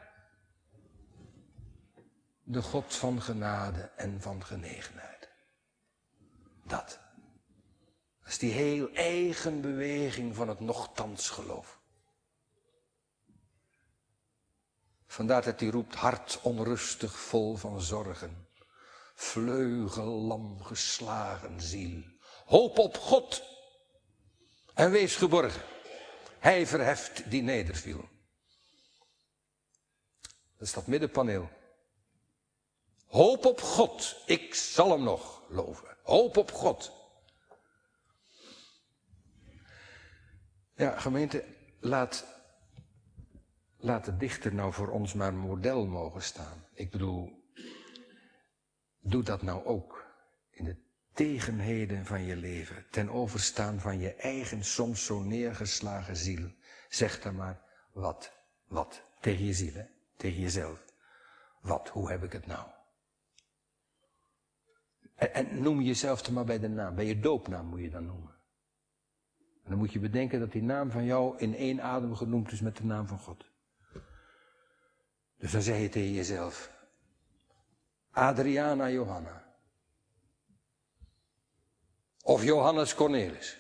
de 2.44 2.62
God 2.62 2.96
van 2.96 3.22
genade 3.22 3.92
en 3.96 4.22
van 4.22 4.46
genegenheid. 4.46 5.30
Dat. 6.64 7.05
Dat 8.26 8.34
is 8.34 8.40
die 8.40 8.52
heel 8.52 8.90
eigen 8.94 9.62
beweging 9.62 10.36
van 10.36 10.48
het 10.48 10.60
nochtans 10.60 11.30
geloof. 11.30 11.80
Vandaar 15.08 15.44
dat 15.44 15.60
hij 15.60 15.70
roept 15.70 15.96
hart 15.96 16.40
onrustig 16.42 17.20
vol 17.20 17.56
van 17.56 17.82
zorgen. 17.82 18.48
Vleugellam 19.14 20.64
geslagen 20.64 21.62
ziel. 21.62 22.04
Hoop 22.46 22.78
op 22.78 22.98
God 22.98 23.44
en 24.74 24.92
wees 24.92 25.16
geborgen. 25.16 25.62
Hij 26.40 26.68
verheft 26.68 27.30
die 27.30 27.42
nederviel. 27.42 28.10
Dat 30.58 30.68
is 30.68 30.74
dat 30.74 30.88
middenpaneel. 30.88 31.50
Hoop 33.06 33.46
op 33.46 33.62
God, 33.62 34.16
ik 34.26 34.56
zal 34.56 34.90
hem 34.90 35.04
nog 35.04 35.42
loven. 35.50 35.98
Hoop 36.04 36.38
op 36.38 36.52
God. 36.52 36.95
Ja, 40.76 41.00
gemeente, 41.00 41.44
laat, 41.80 42.26
laat 43.78 44.06
de 44.06 44.18
dichter 44.18 44.54
nou 44.54 44.74
voor 44.74 44.90
ons 44.90 45.14
maar 45.14 45.34
model 45.34 45.86
mogen 45.86 46.22
staan. 46.22 46.66
Ik 46.74 46.92
bedoel, 46.92 47.44
doe 49.00 49.24
dat 49.24 49.42
nou 49.42 49.66
ook 49.66 50.06
in 50.50 50.64
de 50.64 50.78
tegenheden 51.14 52.06
van 52.06 52.24
je 52.24 52.36
leven, 52.36 52.86
ten 52.90 53.10
overstaan 53.10 53.80
van 53.80 54.00
je 54.00 54.14
eigen 54.14 54.64
soms 54.64 55.06
zo 55.06 55.22
neergeslagen 55.22 56.16
ziel. 56.16 56.52
Zeg 56.90 57.22
dan 57.22 57.36
maar, 57.36 57.62
wat, 57.92 58.32
wat, 58.68 59.02
tegen 59.20 59.46
je 59.46 59.54
ziel, 59.54 59.74
hè? 59.74 59.86
tegen 60.18 60.42
jezelf. 60.42 60.86
Wat, 61.62 61.90
hoe 61.90 62.10
heb 62.10 62.24
ik 62.24 62.32
het 62.32 62.46
nou? 62.46 62.68
En, 65.16 65.34
en 65.34 65.62
noem 65.62 65.82
jezelf 65.82 66.22
dan 66.22 66.34
maar 66.34 66.46
bij 66.46 66.60
de 66.60 66.70
naam, 66.70 66.96
bij 66.96 67.06
je 67.06 67.20
doopnaam 67.20 67.66
moet 67.66 67.82
je 67.82 67.90
dan 67.90 68.06
noemen. 68.06 68.35
En 69.66 69.72
dan 69.72 69.80
moet 69.80 69.94
je 69.94 70.00
bedenken 70.00 70.40
dat 70.40 70.52
die 70.52 70.64
naam 70.64 70.92
van 70.92 71.06
jou 71.06 71.38
in 71.38 71.56
één 71.56 71.82
adem 71.82 72.16
genoemd 72.16 72.52
is 72.52 72.62
met 72.62 72.78
de 72.78 72.86
naam 72.86 73.08
van 73.08 73.20
God. 73.20 73.46
Dus 75.38 75.52
dan 75.52 75.62
zeg 75.62 75.80
je 75.80 75.90
tegen 75.90 76.14
jezelf, 76.14 76.72
Adriana 78.12 78.90
Johanna. 78.90 79.44
Of 82.24 82.44
Johannes 82.44 82.96
Cornelis. 82.96 83.58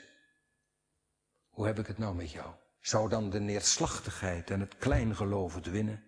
Hoe 1.49 1.65
heb 1.65 1.79
ik 1.79 1.87
het 1.87 1.97
nou 1.97 2.15
met 2.15 2.31
jou? 2.31 2.53
Zou 2.79 3.09
dan 3.09 3.29
de 3.29 3.39
neerslachtigheid 3.39 4.49
en 4.49 4.59
het 4.59 4.77
kleingeloof 4.77 5.55
het 5.55 5.69
winnen? 5.69 6.03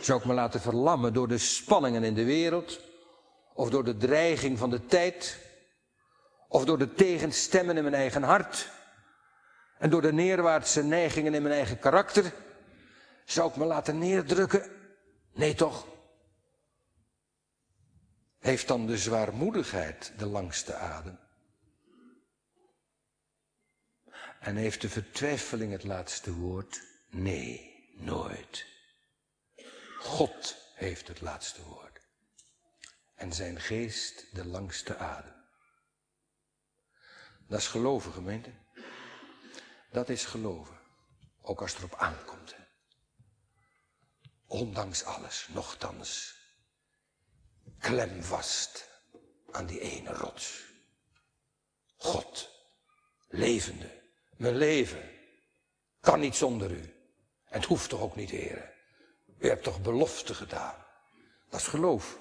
Zou 0.00 0.20
ik 0.20 0.26
me 0.26 0.34
laten 0.34 0.60
verlammen 0.60 1.12
door 1.12 1.28
de 1.28 1.38
spanningen 1.38 2.04
in 2.04 2.14
de 2.14 2.24
wereld? 2.24 2.80
Of 3.54 3.70
door 3.70 3.84
de 3.84 3.96
dreiging 3.96 4.58
van 4.58 4.70
de 4.70 4.86
tijd? 4.86 5.38
Of 6.48 6.64
door 6.64 6.78
de 6.78 6.94
tegenstemmen 6.94 7.76
in 7.76 7.82
mijn 7.82 7.94
eigen 7.94 8.22
hart? 8.22 8.78
En 9.80 9.90
door 9.90 10.02
de 10.02 10.12
neerwaartse 10.12 10.82
neigingen 10.82 11.34
in 11.34 11.42
mijn 11.42 11.54
eigen 11.54 11.78
karakter? 11.78 12.32
Zou 13.24 13.50
ik 13.50 13.56
me 13.56 13.64
laten 13.64 13.98
neerdrukken? 13.98 14.70
Nee 15.32 15.54
toch? 15.54 15.86
Heeft 18.38 18.68
dan 18.68 18.86
de 18.86 18.98
zwaarmoedigheid 18.98 20.12
de 20.18 20.26
langste 20.26 20.74
adem? 20.74 21.18
En 24.40 24.56
heeft 24.56 24.80
de 24.80 24.88
vertwijfeling 24.88 25.72
het 25.72 25.84
laatste 25.84 26.34
woord? 26.34 26.82
Nee, 27.10 27.84
nooit. 27.96 28.66
God 29.98 30.56
heeft 30.74 31.08
het 31.08 31.20
laatste 31.20 31.62
woord. 31.62 32.00
En 33.14 33.32
zijn 33.32 33.60
geest 33.60 34.34
de 34.34 34.44
langste 34.46 34.96
adem. 34.96 35.34
Dat 37.48 37.58
is 37.58 37.66
geloven, 37.68 38.12
gemeente. 38.12 38.50
Dat 39.90 40.08
is 40.08 40.24
geloven. 40.24 40.78
Ook 41.42 41.60
als 41.60 41.70
het 41.70 41.78
erop 41.78 41.98
aankomt. 41.98 42.54
Ondanks 44.46 45.04
alles, 45.04 45.48
nochtans. 45.52 46.38
Klem 47.78 48.22
vast 48.22 48.88
aan 49.50 49.66
die 49.66 49.80
ene 49.80 50.12
rots. 50.12 50.64
God, 51.96 52.50
levende, 53.28 54.02
mijn 54.36 54.56
leven, 54.56 55.10
kan 56.00 56.20
niet 56.20 56.34
zonder 56.34 56.70
u. 56.70 56.80
En 57.44 57.60
het 57.60 57.64
hoeft 57.64 57.88
toch 57.88 58.00
ook 58.00 58.16
niet, 58.16 58.30
heren. 58.30 58.70
U 59.38 59.48
hebt 59.48 59.62
toch 59.62 59.82
belofte 59.82 60.34
gedaan. 60.34 60.74
Dat 61.48 61.60
is 61.60 61.66
geloof. 61.66 62.18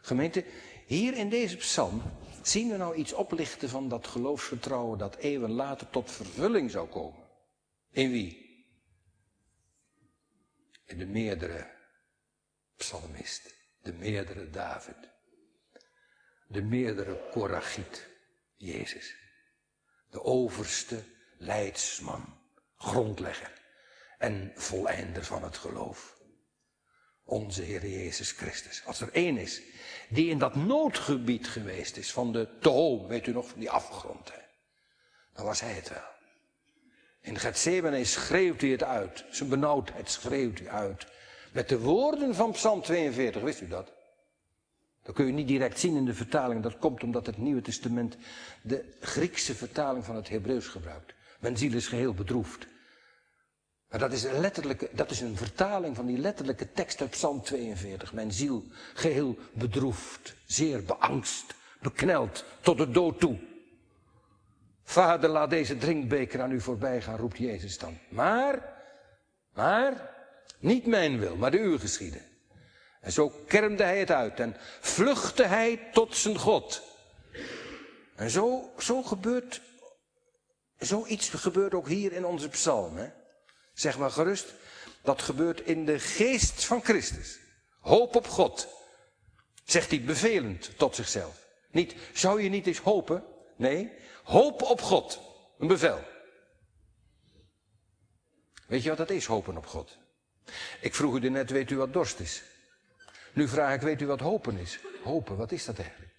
Gemeente, 0.00 0.44
hier 0.86 1.16
in 1.16 1.28
deze 1.28 1.56
psalm 1.56 2.02
zien 2.42 2.70
we 2.70 2.76
nou 2.76 2.94
iets 2.94 3.12
oplichten 3.12 3.68
van 3.68 3.88
dat 3.88 4.06
geloofsvertrouwen 4.06 4.98
dat 4.98 5.16
eeuwen 5.16 5.50
later 5.50 5.90
tot 5.90 6.10
vervulling 6.10 6.70
zou 6.70 6.88
komen. 6.88 7.28
In 7.90 8.10
wie? 8.10 8.40
In 10.84 10.98
de 10.98 11.06
meerdere 11.06 11.70
psalmist, 12.76 13.54
de 13.82 13.92
meerdere 13.92 14.50
David, 14.50 14.96
de 16.48 16.62
meerdere 16.62 17.28
Korachiet, 17.30 18.08
Jezus, 18.56 19.16
de 20.10 20.22
overste 20.22 21.04
leidsman, 21.38 22.38
grondlegger 22.76 23.60
en 24.18 24.52
voleinder 24.54 25.24
van 25.24 25.42
het 25.42 25.56
geloof. 25.56 26.21
Onze 27.24 27.62
Heer 27.62 27.86
Jezus 27.86 28.30
Christus. 28.30 28.82
Als 28.86 29.00
er 29.00 29.12
één 29.12 29.36
is 29.36 29.62
die 30.08 30.30
in 30.30 30.38
dat 30.38 30.54
noodgebied 30.54 31.48
geweest 31.48 31.96
is 31.96 32.12
van 32.12 32.32
de 32.32 32.48
Toom, 32.60 33.06
weet 33.06 33.26
u 33.26 33.32
nog, 33.32 33.48
van 33.48 33.60
die 33.60 33.70
afgrond, 33.70 34.32
hè? 34.32 34.40
dan 35.34 35.44
was 35.44 35.60
hij 35.60 35.72
het 35.72 35.88
wel. 35.88 36.10
In 37.20 37.38
Gethsemane 37.38 38.04
schreeuwt 38.04 38.60
hij 38.60 38.70
het 38.70 38.82
uit. 38.82 39.24
Zijn 39.30 39.48
benauwdheid 39.48 40.10
schreeuwt 40.10 40.58
hij 40.58 40.68
uit. 40.68 41.06
Met 41.52 41.68
de 41.68 41.78
woorden 41.78 42.34
van 42.34 42.52
Psalm 42.52 42.82
42, 42.82 43.42
wist 43.42 43.60
u 43.60 43.68
dat? 43.68 43.92
Dat 45.02 45.14
kun 45.14 45.26
je 45.26 45.32
niet 45.32 45.48
direct 45.48 45.78
zien 45.78 45.96
in 45.96 46.04
de 46.04 46.14
vertaling. 46.14 46.62
Dat 46.62 46.78
komt 46.78 47.02
omdat 47.02 47.26
het 47.26 47.38
Nieuwe 47.38 47.62
Testament 47.62 48.16
de 48.62 48.96
Griekse 49.00 49.54
vertaling 49.54 50.04
van 50.04 50.16
het 50.16 50.28
Hebreeuws 50.28 50.66
gebruikt. 50.66 51.14
Mijn 51.40 51.56
ziel 51.56 51.74
is 51.74 51.88
geheel 51.88 52.14
bedroefd. 52.14 52.66
Maar 53.92 54.00
dat 54.00 54.12
is, 54.12 54.24
een 54.24 54.40
letterlijke, 54.40 54.88
dat 54.92 55.10
is 55.10 55.20
een 55.20 55.36
vertaling 55.36 55.96
van 55.96 56.06
die 56.06 56.18
letterlijke 56.18 56.72
tekst 56.72 57.00
uit 57.00 57.10
Psalm 57.10 57.42
42. 57.42 58.12
Mijn 58.12 58.32
ziel 58.32 58.64
geheel 58.94 59.36
bedroefd, 59.52 60.34
zeer 60.46 60.84
beangst, 60.84 61.54
bekneld 61.80 62.44
tot 62.60 62.78
de 62.78 62.90
dood 62.90 63.20
toe. 63.20 63.38
Vader, 64.84 65.30
laat 65.30 65.50
deze 65.50 65.78
drinkbeker 65.78 66.40
aan 66.42 66.52
u 66.52 66.60
voorbij 66.60 67.02
gaan, 67.02 67.16
roept 67.16 67.38
Jezus 67.38 67.78
dan. 67.78 67.98
Maar, 68.08 68.74
maar, 69.54 70.14
niet 70.58 70.86
mijn 70.86 71.18
wil, 71.18 71.36
maar 71.36 71.50
de 71.50 71.58
uw 71.60 71.78
geschieden. 71.78 72.22
En 73.00 73.12
zo 73.12 73.28
kermde 73.46 73.82
hij 73.82 73.98
het 73.98 74.10
uit 74.10 74.40
en 74.40 74.56
vluchtte 74.80 75.44
hij 75.44 75.88
tot 75.92 76.16
zijn 76.16 76.38
God. 76.38 76.82
En 78.14 78.30
zo, 78.30 78.72
zo 78.78 79.02
gebeurt, 79.02 79.60
zoiets 80.78 81.28
gebeurt 81.28 81.74
ook 81.74 81.88
hier 81.88 82.12
in 82.12 82.24
onze 82.24 82.48
psalm. 82.48 82.96
Hè? 82.96 83.20
Zeg 83.72 83.98
maar 83.98 84.10
gerust, 84.10 84.54
dat 85.02 85.22
gebeurt 85.22 85.60
in 85.60 85.84
de 85.84 85.98
geest 85.98 86.64
van 86.64 86.84
Christus. 86.84 87.38
Hoop 87.80 88.16
op 88.16 88.28
God, 88.28 88.68
zegt 89.64 89.90
hij 89.90 90.02
bevelend 90.02 90.78
tot 90.78 90.94
zichzelf. 90.94 91.46
Niet, 91.70 91.94
zou 92.12 92.42
je 92.42 92.48
niet 92.48 92.66
eens 92.66 92.78
hopen? 92.78 93.24
Nee, 93.56 93.92
hoop 94.22 94.62
op 94.62 94.80
God. 94.80 95.20
Een 95.58 95.66
bevel. 95.66 96.04
Weet 98.66 98.82
je 98.82 98.88
wat 98.88 98.98
dat 98.98 99.10
is, 99.10 99.26
hopen 99.26 99.56
op 99.56 99.66
God? 99.66 99.98
Ik 100.80 100.94
vroeg 100.94 101.14
u 101.14 101.28
net, 101.28 101.50
weet 101.50 101.70
u 101.70 101.76
wat 101.76 101.92
dorst 101.92 102.20
is? 102.20 102.42
Nu 103.32 103.48
vraag 103.48 103.74
ik, 103.74 103.80
weet 103.80 104.00
u 104.00 104.06
wat 104.06 104.20
hopen 104.20 104.56
is? 104.56 104.78
Hopen, 105.02 105.36
wat 105.36 105.52
is 105.52 105.64
dat 105.64 105.78
eigenlijk? 105.78 106.12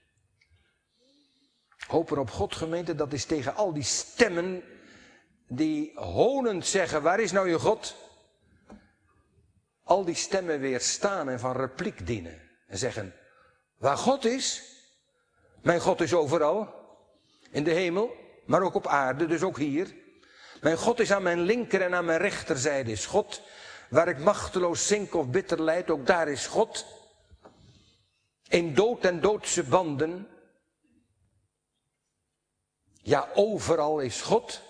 Hopen 1.87 2.17
op 2.17 2.29
God, 2.29 2.55
gemeente, 2.55 2.95
dat 2.95 3.13
is 3.13 3.25
tegen 3.25 3.55
al 3.55 3.73
die 3.73 3.83
stemmen 3.83 4.63
die 5.47 5.91
honend 5.95 6.65
zeggen, 6.65 7.01
waar 7.01 7.19
is 7.19 7.31
nou 7.31 7.49
je 7.49 7.59
God? 7.59 7.95
Al 9.83 10.05
die 10.05 10.15
stemmen 10.15 10.59
weerstaan 10.59 11.29
en 11.29 11.39
van 11.39 11.55
repliek 11.55 12.07
dienen. 12.07 12.41
En 12.67 12.77
zeggen, 12.77 13.13
waar 13.77 13.97
God 13.97 14.25
is, 14.25 14.63
mijn 15.61 15.79
God 15.79 16.01
is 16.01 16.13
overal, 16.13 16.81
in 17.51 17.63
de 17.63 17.71
hemel, 17.71 18.15
maar 18.45 18.61
ook 18.61 18.73
op 18.73 18.87
aarde, 18.87 19.25
dus 19.25 19.43
ook 19.43 19.57
hier. 19.57 19.95
Mijn 20.61 20.77
God 20.77 20.99
is 20.99 21.11
aan 21.11 21.23
mijn 21.23 21.39
linker 21.39 21.81
en 21.81 21.95
aan 21.95 22.05
mijn 22.05 22.19
rechterzijde 22.19 22.91
is 22.91 23.05
God. 23.05 23.41
Waar 23.89 24.07
ik 24.07 24.19
machteloos 24.19 24.87
zink 24.87 25.13
of 25.13 25.29
bitter 25.29 25.61
lijd, 25.61 25.89
ook 25.89 26.05
daar 26.05 26.27
is 26.27 26.47
God. 26.47 26.85
In 28.47 28.73
dood 28.73 29.05
en 29.05 29.21
doodse 29.21 29.63
banden. 29.63 30.27
Ja, 32.93 33.29
overal 33.33 33.99
is 33.99 34.21
God. 34.21 34.61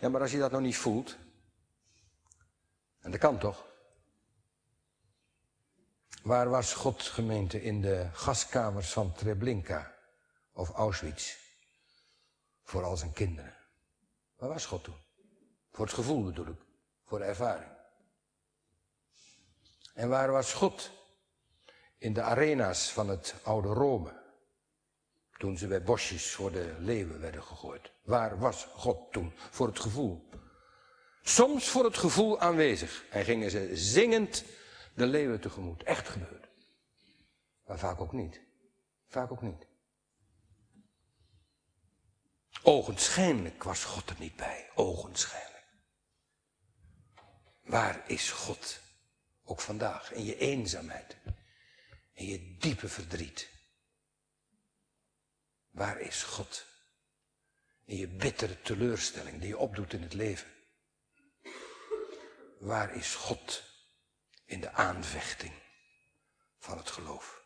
Ja, 0.00 0.08
maar 0.08 0.20
als 0.20 0.30
je 0.30 0.38
dat 0.38 0.50
nog 0.50 0.60
niet 0.60 0.76
voelt. 0.76 1.16
En 3.00 3.10
dat 3.10 3.20
kan 3.20 3.38
toch? 3.38 3.68
Waar 6.22 6.48
was 6.48 6.74
God 6.74 7.02
gemeente 7.02 7.62
in 7.62 7.80
de 7.80 8.08
gaskamers 8.12 8.92
van 8.92 9.12
Treblinka 9.12 9.94
of 10.52 10.70
Auschwitz? 10.70 11.36
Voor 12.62 12.84
al 12.84 12.96
zijn 12.96 13.12
kinderen. 13.12 13.56
Waar 14.36 14.48
was 14.48 14.66
God 14.66 14.84
toen? 14.84 15.00
Voor 15.70 15.84
het 15.84 15.94
gevoel 15.94 16.24
bedoel 16.24 16.46
ik. 16.46 16.60
Voor 17.04 17.18
de 17.18 17.24
ervaring. 17.24 17.70
En 19.94 20.08
waar 20.08 20.30
was 20.30 20.52
God? 20.52 20.90
In 21.98 22.12
de 22.12 22.22
arena's 22.22 22.92
van 22.92 23.08
het 23.08 23.34
oude 23.42 23.68
Rome. 23.68 24.19
Toen 25.40 25.58
ze 25.58 25.66
bij 25.66 25.82
bosjes 25.82 26.30
voor 26.30 26.52
de 26.52 26.74
leeuwen 26.78 27.20
werden 27.20 27.42
gegooid. 27.42 27.92
Waar 28.02 28.38
was 28.38 28.64
God 28.64 29.12
toen? 29.12 29.32
Voor 29.50 29.66
het 29.66 29.80
gevoel. 29.80 30.28
Soms 31.22 31.68
voor 31.68 31.84
het 31.84 31.96
gevoel 31.96 32.40
aanwezig. 32.40 33.04
En 33.10 33.24
gingen 33.24 33.50
ze 33.50 33.76
zingend 33.76 34.44
de 34.94 35.06
leeuwen 35.06 35.40
tegemoet. 35.40 35.82
Echt 35.82 36.08
gebeurd. 36.08 36.48
Maar 37.66 37.78
vaak 37.78 38.00
ook 38.00 38.12
niet. 38.12 38.40
Vaak 39.06 39.32
ook 39.32 39.42
niet. 39.42 39.66
Ogenschijnlijk 42.62 43.62
was 43.62 43.84
God 43.84 44.10
er 44.10 44.16
niet 44.18 44.36
bij. 44.36 44.70
Ogenschijnlijk. 44.74 45.66
Waar 47.64 48.04
is 48.06 48.30
God? 48.30 48.80
Ook 49.44 49.60
vandaag. 49.60 50.12
In 50.12 50.24
je 50.24 50.38
eenzaamheid. 50.38 51.16
In 52.12 52.26
je 52.26 52.56
diepe 52.58 52.88
verdriet. 52.88 53.59
Waar 55.70 56.00
is 56.00 56.22
God? 56.22 56.66
In 57.84 57.96
je 57.96 58.08
bittere 58.08 58.62
teleurstelling 58.62 59.40
die 59.40 59.48
je 59.48 59.58
opdoet 59.58 59.92
in 59.92 60.02
het 60.02 60.12
leven. 60.12 60.48
Waar 62.58 62.94
is 62.94 63.14
God 63.14 63.62
in 64.44 64.60
de 64.60 64.72
aanvechting 64.72 65.52
van 66.58 66.78
het 66.78 66.90
geloof? 66.90 67.42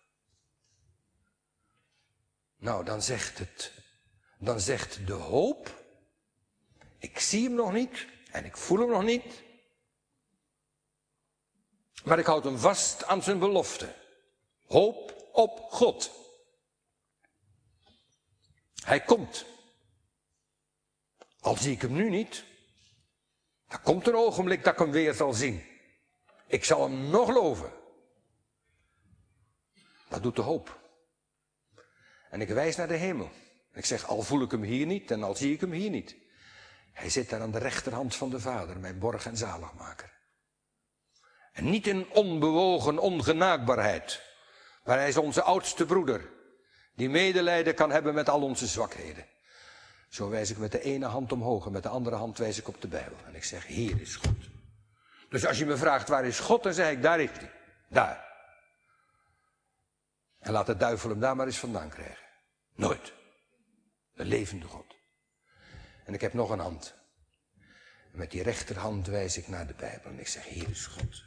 Nou, 2.57 2.85
dan 2.85 3.03
zegt 3.03 3.39
het, 3.39 3.73
dan 4.39 4.61
zegt 4.61 5.07
de 5.07 5.13
hoop, 5.13 5.85
ik 6.99 7.19
zie 7.19 7.45
hem 7.45 7.55
nog 7.55 7.73
niet 7.73 8.07
en 8.31 8.45
ik 8.45 8.57
voel 8.57 8.79
hem 8.79 8.89
nog 8.89 9.03
niet, 9.03 9.43
maar 12.05 12.19
ik 12.19 12.27
houd 12.27 12.45
hem 12.45 12.59
vast 12.59 13.05
aan 13.05 13.23
zijn 13.23 13.39
belofte. 13.39 13.95
Hoop 14.67 15.29
op 15.33 15.59
God. 15.59 16.24
Hij 18.85 19.01
komt. 19.01 19.45
Al 21.41 21.57
zie 21.57 21.73
ik 21.73 21.83
hem 21.83 21.93
nu 21.93 22.11
niet, 22.11 22.45
er 23.69 23.79
komt 23.79 24.07
een 24.07 24.17
ogenblik 24.17 24.65
dat 24.65 24.73
ik 24.73 24.79
hem 24.79 24.91
weer 24.91 25.15
zal 25.15 25.33
zien. 25.33 25.65
Ik 26.47 26.65
zal 26.65 26.83
hem 26.83 27.11
nog 27.11 27.29
loven. 27.29 27.73
Dat 30.09 30.23
doet 30.23 30.37
de 30.37 30.43
hoop. 30.43 30.81
En 32.31 32.41
ik 32.41 32.49
wijs 32.49 32.77
naar 32.77 32.89
de 32.89 32.97
hemel. 32.97 33.31
Ik 33.73 33.85
zeg, 33.85 34.07
al 34.07 34.23
voel 34.23 34.43
ik 34.43 34.51
hem 34.51 34.63
hier 34.63 34.87
niet 34.87 35.11
en 35.11 35.23
al 35.23 35.35
zie 35.35 35.53
ik 35.53 35.61
hem 35.61 35.73
hier 35.73 35.91
niet. 35.91 36.17
Hij 36.93 37.11
zit 37.11 37.31
daar 37.31 37.41
aan 37.41 37.51
de 37.51 37.59
rechterhand 37.59 38.15
van 38.15 38.31
de 38.31 38.41
Vader, 38.41 38.79
mijn 38.79 38.99
borg 38.99 39.27
en 39.27 39.37
zaligmaker. 39.37 40.13
En 41.53 41.71
niet 41.71 41.87
in 41.87 42.11
onbewogen 42.11 42.99
ongenaakbaarheid, 42.99 44.23
maar 44.85 44.99
hij 44.99 45.09
is 45.09 45.17
onze 45.17 45.43
oudste 45.43 45.87
broeder, 45.87 46.31
die 46.95 47.09
medelijden 47.09 47.75
kan 47.75 47.91
hebben 47.91 48.15
met 48.15 48.29
al 48.29 48.43
onze 48.43 48.67
zwakheden. 48.67 49.27
Zo 50.09 50.29
wijs 50.29 50.51
ik 50.51 50.59
met 50.59 50.73
de 50.73 50.81
ene 50.81 51.07
hand 51.07 51.33
omhoog 51.33 51.67
en 51.67 51.73
met 51.73 51.83
de 51.83 51.89
andere 51.89 52.17
hand 52.17 52.39
wijs 52.39 52.59
ik 52.59 52.69
op 52.69 52.81
de 52.81 52.89
Bijbel. 52.89 53.17
En 53.27 53.35
ik 53.35 53.45
zeg, 53.45 53.67
hier 53.67 54.01
is 54.01 54.17
God. 54.17 54.37
Dus 55.29 55.47
als 55.47 55.59
je 55.59 55.67
me 55.67 55.77
vraagt, 55.77 56.09
waar 56.09 56.25
is 56.25 56.39
God? 56.39 56.63
Dan 56.63 56.75
zeg 56.75 56.91
ik, 56.91 57.03
daar 57.03 57.21
is 57.21 57.31
hij. 57.31 57.51
Daar. 57.89 58.25
En 60.39 60.53
laat 60.53 60.67
de 60.67 60.77
duivel 60.77 61.11
hem 61.11 61.21
daar 61.21 61.37
maar 61.37 61.47
eens 61.47 61.59
vandaan 61.59 61.89
krijgen. 61.89 62.25
Nooit. 62.75 63.13
De 64.15 64.25
levende 64.25 64.67
God. 64.67 64.97
En 66.05 66.15
ik 66.15 66.21
heb 66.21 66.33
nog 66.33 66.51
een 66.51 66.59
hand. 66.59 66.95
En 68.13 68.19
met 68.19 68.31
die 68.31 68.43
rechterhand 68.43 69.07
wijs 69.07 69.37
ik 69.37 69.49
naar 69.49 69.67
de 69.67 69.75
Bijbel. 69.75 70.11
En 70.11 70.19
ik 70.19 70.29
zeg, 70.29 70.45
hier 70.45 70.71
is 70.71 70.87
God. 70.87 71.23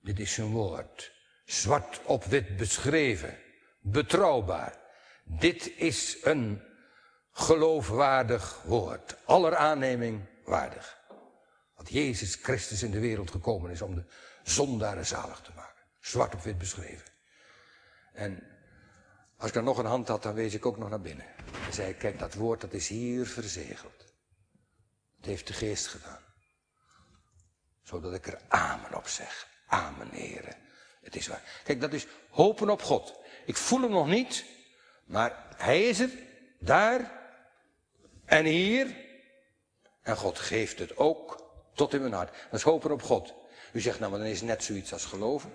Dit 0.00 0.18
is 0.18 0.34
zijn 0.34 0.50
woord. 0.50 1.12
Zwart 1.44 2.00
op 2.04 2.24
wit 2.24 2.56
beschreven. 2.56 3.38
Betrouwbaar. 3.80 4.79
Dit 5.38 5.76
is 5.76 6.18
een 6.22 6.62
geloofwaardig 7.32 8.62
woord. 8.62 9.16
Aller 9.24 9.56
aanneming 9.56 10.28
waardig. 10.44 10.98
Dat 11.76 11.90
Jezus 11.90 12.34
Christus 12.34 12.82
in 12.82 12.90
de 12.90 13.00
wereld 13.00 13.30
gekomen 13.30 13.70
is 13.70 13.82
om 13.82 13.94
de 13.94 14.04
zondaren 14.42 15.06
zalig 15.06 15.40
te 15.40 15.50
maken. 15.56 15.82
Zwart 16.00 16.34
op 16.34 16.42
wit 16.42 16.58
beschreven. 16.58 17.08
En 18.12 18.42
als 19.36 19.48
ik 19.48 19.54
dan 19.54 19.64
nog 19.64 19.78
een 19.78 19.84
hand 19.84 20.08
had, 20.08 20.22
dan 20.22 20.34
wees 20.34 20.54
ik 20.54 20.66
ook 20.66 20.78
nog 20.78 20.88
naar 20.88 21.00
binnen. 21.00 21.26
En 21.66 21.72
zei 21.72 21.90
ik, 21.90 21.98
kijk, 21.98 22.18
dat 22.18 22.34
woord 22.34 22.60
dat 22.60 22.72
is 22.72 22.88
hier 22.88 23.26
verzegeld. 23.26 23.98
Dat 25.16 25.26
heeft 25.26 25.46
de 25.46 25.52
geest 25.52 25.86
gedaan. 25.86 26.22
Zodat 27.82 28.14
ik 28.14 28.26
er 28.26 28.40
amen 28.48 28.94
op 28.94 29.06
zeg. 29.06 29.48
Amen, 29.66 30.10
heren. 30.10 30.56
Het 31.02 31.16
is 31.16 31.26
waar. 31.26 31.60
Kijk, 31.64 31.80
dat 31.80 31.92
is 31.92 32.06
hopen 32.30 32.70
op 32.70 32.82
God. 32.82 33.18
Ik 33.46 33.56
voel 33.56 33.80
hem 33.80 33.90
nog 33.90 34.06
niet, 34.06 34.44
maar 35.10 35.54
hij 35.56 35.88
is 35.88 36.00
er, 36.00 36.10
daar 36.58 37.20
en 38.24 38.44
hier. 38.44 38.96
En 40.02 40.16
God 40.16 40.38
geeft 40.38 40.78
het 40.78 40.96
ook 40.96 41.50
tot 41.74 41.94
in 41.94 42.00
mijn 42.00 42.12
hart. 42.12 42.32
Dat 42.50 42.58
is 42.58 42.62
hopen 42.62 42.90
op 42.90 43.02
God. 43.02 43.34
U 43.72 43.80
zegt 43.80 43.98
nou, 43.98 44.10
maar 44.10 44.20
dan 44.20 44.28
is 44.28 44.38
het 44.38 44.48
net 44.48 44.64
zoiets 44.64 44.92
als 44.92 45.04
geloven. 45.04 45.50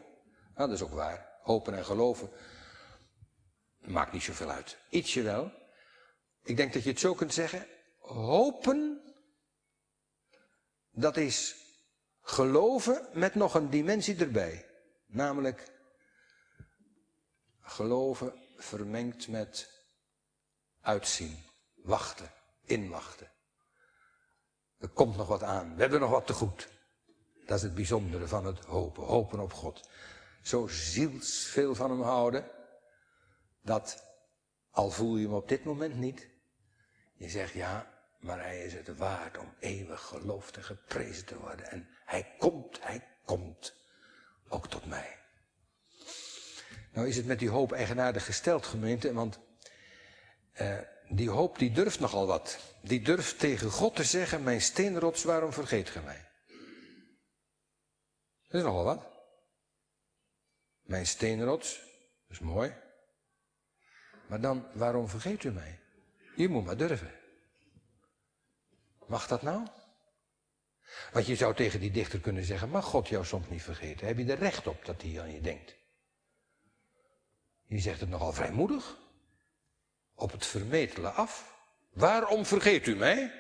Nou, 0.56 0.70
dat 0.70 0.72
is 0.72 0.82
ook 0.82 0.94
waar. 0.94 1.30
Hopen 1.42 1.74
en 1.74 1.86
geloven. 1.86 2.30
Maakt 3.78 4.12
niet 4.12 4.24
zoveel 4.24 4.50
uit. 4.50 4.78
Ietsje 4.90 5.22
wel. 5.22 5.52
Ik 6.44 6.58
denk 6.58 6.74
dat 6.74 6.84
je 6.84 6.90
het 6.90 7.00
zo 7.00 7.14
kunt 7.14 7.34
zeggen. 7.34 7.68
Hopen, 8.00 9.02
dat 10.92 11.18
is 11.18 11.56
geloven 12.22 13.08
met 13.14 13.36
nog 13.36 13.54
een 13.54 13.70
dimensie 13.70 14.20
erbij. 14.20 14.66
Namelijk 15.08 15.72
geloven 17.62 18.45
vermengd 18.58 19.28
met 19.28 19.84
uitzien, 20.82 21.44
wachten 21.76 22.32
inwachten. 22.66 23.32
Er 24.78 24.90
komt 24.90 25.18
nog 25.18 25.28
wat 25.28 25.44
aan. 25.44 25.76
We 25.76 25.82
hebben 25.82 26.00
nog 26.00 26.10
wat 26.10 26.28
te 26.28 26.34
goed. 26.34 26.70
Dat 27.46 27.58
is 27.58 27.64
het 27.64 27.76
bijzondere 27.76 28.28
van 28.28 28.46
het 28.46 28.66
hopen. 28.66 29.04
Hopen 29.04 29.40
op 29.40 29.54
God. 29.54 29.90
Zo 30.42 30.68
zielsveel 30.68 31.76
van 31.76 31.90
hem 31.90 32.02
houden. 32.02 32.52
Dat, 33.62 34.04
al 34.70 34.92
voel 34.92 35.16
je 35.18 35.26
hem 35.26 35.36
op 35.36 35.48
dit 35.48 35.64
moment 35.64 35.96
niet. 35.96 36.30
Je 37.14 37.30
zegt 37.30 37.54
ja, 37.54 37.94
maar 38.20 38.40
hij 38.40 38.66
is 38.66 38.74
het 38.74 38.98
waard 38.98 39.38
om 39.38 39.54
eeuwig 39.60 40.02
geloofd 40.02 40.58
en 40.58 40.64
geprezen 40.64 41.26
te 41.26 41.40
worden. 41.40 41.72
En 41.72 41.90
hij 42.06 42.36
komt, 42.38 42.84
hij 42.84 43.08
komt. 43.26 43.76
Ook 44.48 44.68
tot 44.68 44.86
mij. 44.86 45.25
Nou 46.96 47.08
is 47.08 47.16
het 47.16 47.26
met 47.26 47.40
die 47.40 47.50
hoop 47.50 47.72
eigenaardig 47.72 48.26
gesteld 48.26 48.66
gemeente. 48.66 49.14
Want 49.14 49.40
Uh, 50.62 50.78
die 51.10 51.30
hoop 51.30 51.60
die 51.60 51.72
durft 51.72 52.00
nogal 52.00 52.28
wat. 52.28 52.60
Die 52.82 53.02
durft 53.02 53.40
tegen 53.40 53.70
God 53.70 53.96
te 53.96 54.04
zeggen, 54.04 54.44
mijn 54.44 54.62
steenrots, 54.62 55.24
waarom 55.24 55.54
vergeet 55.54 55.90
ge 55.90 56.02
mij? 56.02 56.30
Dat 58.48 58.62
is 58.62 58.64
nogal 58.64 58.84
wat. 58.84 59.06
Mijn 60.82 61.08
steenrots, 61.08 61.80
dat 62.28 62.32
is 62.32 62.40
mooi. 62.40 62.74
Maar 64.28 64.42
dan, 64.42 64.68
waarom 64.74 65.10
vergeet 65.10 65.44
u 65.44 65.52
mij? 65.52 65.80
Je 66.36 66.48
moet 66.48 66.66
maar 66.66 66.78
durven. 66.78 67.12
Mag 69.08 69.28
dat 69.28 69.42
nou? 69.42 69.68
Want 71.12 71.26
je 71.26 71.36
zou 71.36 71.56
tegen 71.56 71.80
die 71.80 71.92
dichter 71.92 72.20
kunnen 72.20 72.44
zeggen, 72.44 72.70
mag 72.70 72.86
God 72.86 73.08
jou 73.08 73.26
soms 73.26 73.50
niet 73.50 73.64
vergeten? 73.64 74.08
Heb 74.08 74.18
je 74.18 74.26
er 74.26 74.40
recht 74.40 74.68
op 74.68 74.86
dat 74.86 75.02
hij 75.02 75.22
aan 75.22 75.32
je 75.32 75.42
denkt? 75.42 75.76
Je 77.76 77.82
zegt 77.82 78.00
het 78.00 78.10
nogal 78.10 78.34
vrijmoedig. 78.34 78.98
Op 80.14 80.32
het 80.32 80.46
vermetele 80.46 81.10
af. 81.10 81.54
Waarom 81.94 82.46
vergeet 82.46 82.88
u 82.88 82.96
mij? 82.96 83.32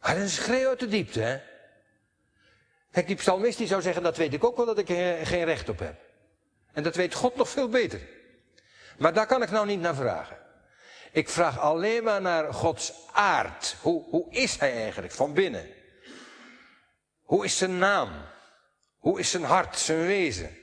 Maar 0.00 0.16
een 0.16 0.28
schreeuw 0.28 0.68
uit 0.68 0.80
de 0.80 0.88
diepte, 0.88 1.20
hè? 1.20 1.40
Kijk, 2.90 3.06
die 3.06 3.16
psalmist 3.16 3.58
die 3.58 3.66
zou 3.66 3.82
zeggen, 3.82 4.02
dat 4.02 4.16
weet 4.16 4.34
ik 4.34 4.44
ook 4.44 4.56
wel 4.56 4.66
dat 4.66 4.78
ik 4.78 4.88
er 4.88 5.26
geen 5.26 5.44
recht 5.44 5.68
op 5.68 5.78
heb. 5.78 6.00
En 6.72 6.82
dat 6.82 6.96
weet 6.96 7.14
God 7.14 7.36
nog 7.36 7.48
veel 7.48 7.68
beter. 7.68 8.00
Maar 8.98 9.12
daar 9.12 9.26
kan 9.26 9.42
ik 9.42 9.50
nou 9.50 9.66
niet 9.66 9.80
naar 9.80 9.94
vragen. 9.94 10.38
Ik 11.12 11.28
vraag 11.28 11.58
alleen 11.58 12.04
maar 12.04 12.20
naar 12.20 12.54
Gods 12.54 12.92
aard. 13.12 13.76
Hoe, 13.80 14.04
hoe 14.04 14.30
is 14.30 14.58
hij 14.58 14.72
eigenlijk 14.72 15.12
van 15.12 15.32
binnen? 15.32 15.66
Hoe 17.22 17.44
is 17.44 17.58
zijn 17.58 17.78
naam? 17.78 18.10
Hoe 18.98 19.20
is 19.20 19.30
zijn 19.30 19.44
hart, 19.44 19.78
zijn 19.78 20.06
wezen? 20.06 20.60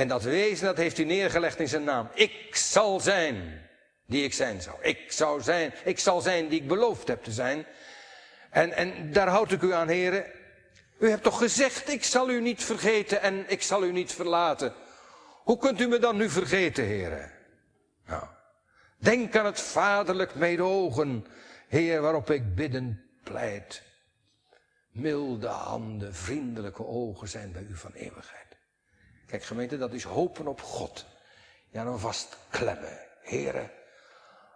En 0.00 0.08
dat 0.08 0.22
wezen, 0.22 0.66
dat 0.66 0.76
heeft 0.76 0.96
hij 0.96 1.06
neergelegd 1.06 1.58
in 1.58 1.68
zijn 1.68 1.84
naam. 1.84 2.08
Ik 2.14 2.56
zal 2.56 3.00
zijn 3.00 3.60
die 4.06 4.24
ik 4.24 4.32
zijn 4.32 4.62
zou. 4.62 4.76
Ik 4.82 5.12
zou 5.12 5.40
zijn, 5.40 5.72
ik 5.84 5.98
zal 5.98 6.20
zijn 6.20 6.48
die 6.48 6.60
ik 6.60 6.68
beloofd 6.68 7.08
heb 7.08 7.22
te 7.22 7.32
zijn. 7.32 7.66
En, 8.50 8.72
en 8.72 9.12
daar 9.12 9.28
houd 9.28 9.52
ik 9.52 9.62
u 9.62 9.72
aan, 9.72 9.88
heren. 9.88 10.24
U 10.98 11.08
hebt 11.08 11.22
toch 11.22 11.38
gezegd, 11.38 11.88
ik 11.88 12.04
zal 12.04 12.30
u 12.30 12.40
niet 12.40 12.64
vergeten 12.64 13.22
en 13.22 13.44
ik 13.48 13.62
zal 13.62 13.84
u 13.84 13.92
niet 13.92 14.12
verlaten. 14.12 14.74
Hoe 15.42 15.58
kunt 15.58 15.80
u 15.80 15.88
me 15.88 15.98
dan 15.98 16.16
nu 16.16 16.30
vergeten, 16.30 16.84
heren? 16.84 17.32
Nou, 18.06 18.24
denk 18.96 19.36
aan 19.36 19.44
het 19.44 19.60
vaderlijk 19.60 20.34
meedogen, 20.34 21.26
Heer, 21.68 22.00
waarop 22.00 22.30
ik 22.30 22.54
bidden 22.54 23.04
pleit. 23.22 23.82
Milde 24.90 25.46
handen, 25.46 26.14
vriendelijke 26.14 26.86
ogen 26.86 27.28
zijn 27.28 27.52
bij 27.52 27.66
u 27.70 27.76
van 27.76 27.92
eeuwigheid. 27.92 28.49
Kijk 29.30 29.44
gemeente, 29.44 29.78
dat 29.78 29.92
is 29.92 30.04
hopen 30.04 30.46
op 30.46 30.60
God. 30.60 31.06
Ja, 31.68 31.84
dan 31.84 32.00
vast 32.00 32.36
klemmen. 32.48 32.98
Heren, 33.22 33.70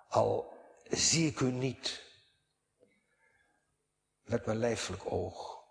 al 0.09 0.59
zie 0.91 1.29
ik 1.29 1.41
u 1.41 1.51
niet 1.51 2.03
met 4.23 4.47
mijn 4.47 4.59
lijfelijk 4.59 5.13
oog, 5.13 5.65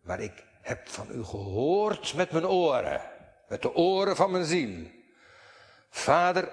maar 0.00 0.20
ik 0.20 0.44
heb 0.62 0.88
van 0.88 1.10
u 1.10 1.24
gehoord 1.24 2.14
met 2.14 2.30
mijn 2.30 2.46
oren, 2.46 3.10
met 3.48 3.62
de 3.62 3.74
oren 3.74 4.16
van 4.16 4.30
mijn 4.30 4.44
ziel. 4.44 4.90
Vader, 5.90 6.52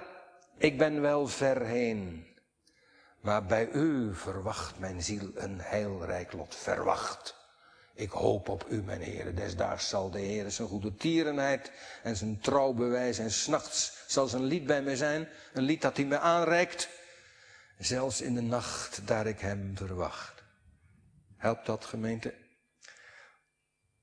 ik 0.58 0.78
ben 0.78 1.02
wel 1.02 1.28
ver 1.28 1.62
heen, 1.62 2.28
maar 3.20 3.46
bij 3.46 3.70
u 3.70 4.16
verwacht 4.16 4.80
mijn 4.80 5.02
ziel 5.02 5.32
een 5.36 5.60
heilrijk 5.62 6.34
lot, 6.34 6.56
verwacht. 6.56 7.39
Ik 8.00 8.12
hoop 8.12 8.50
op 8.50 8.66
u, 8.70 8.82
mijn 8.82 9.02
heren. 9.02 9.36
Desdaags 9.36 9.90
zal 9.90 10.10
de 10.10 10.20
Heer 10.20 10.52
zijn 10.52 10.68
goede 10.68 10.96
tierenheid 10.96 11.72
en 12.04 12.16
zijn 12.16 12.40
trouw 12.40 12.74
bewijzen. 12.74 13.24
En 13.24 13.32
s'nachts 13.32 14.04
zal 14.08 14.28
zijn 14.28 14.44
lied 14.44 14.66
bij 14.66 14.82
mij 14.82 14.96
zijn. 14.96 15.28
Een 15.54 15.64
lied 15.64 15.82
dat 15.82 15.98
hij 15.98 16.06
me 16.06 16.20
aanreikt. 16.20 16.90
Zelfs 17.78 18.22
in 18.22 18.36
de 18.36 18.42
nacht 18.42 19.08
daar 19.08 19.28
ik 19.28 19.40
hem 19.40 19.78
verwacht. 19.78 20.44
Helpt 21.38 21.66
dat, 21.66 21.86
gemeente? 21.86 22.34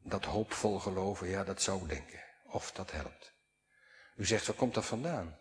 Dat 0.02 0.24
hoopvol 0.24 0.78
geloven, 0.78 1.28
ja, 1.28 1.44
dat 1.44 1.62
zou 1.62 1.82
ik 1.82 1.88
denken. 1.88 2.20
Of 2.46 2.72
dat 2.72 2.90
helpt. 2.92 3.32
U 4.16 4.26
zegt, 4.26 4.46
waar 4.46 4.56
komt 4.56 4.74
dat 4.74 4.84
vandaan? 4.84 5.38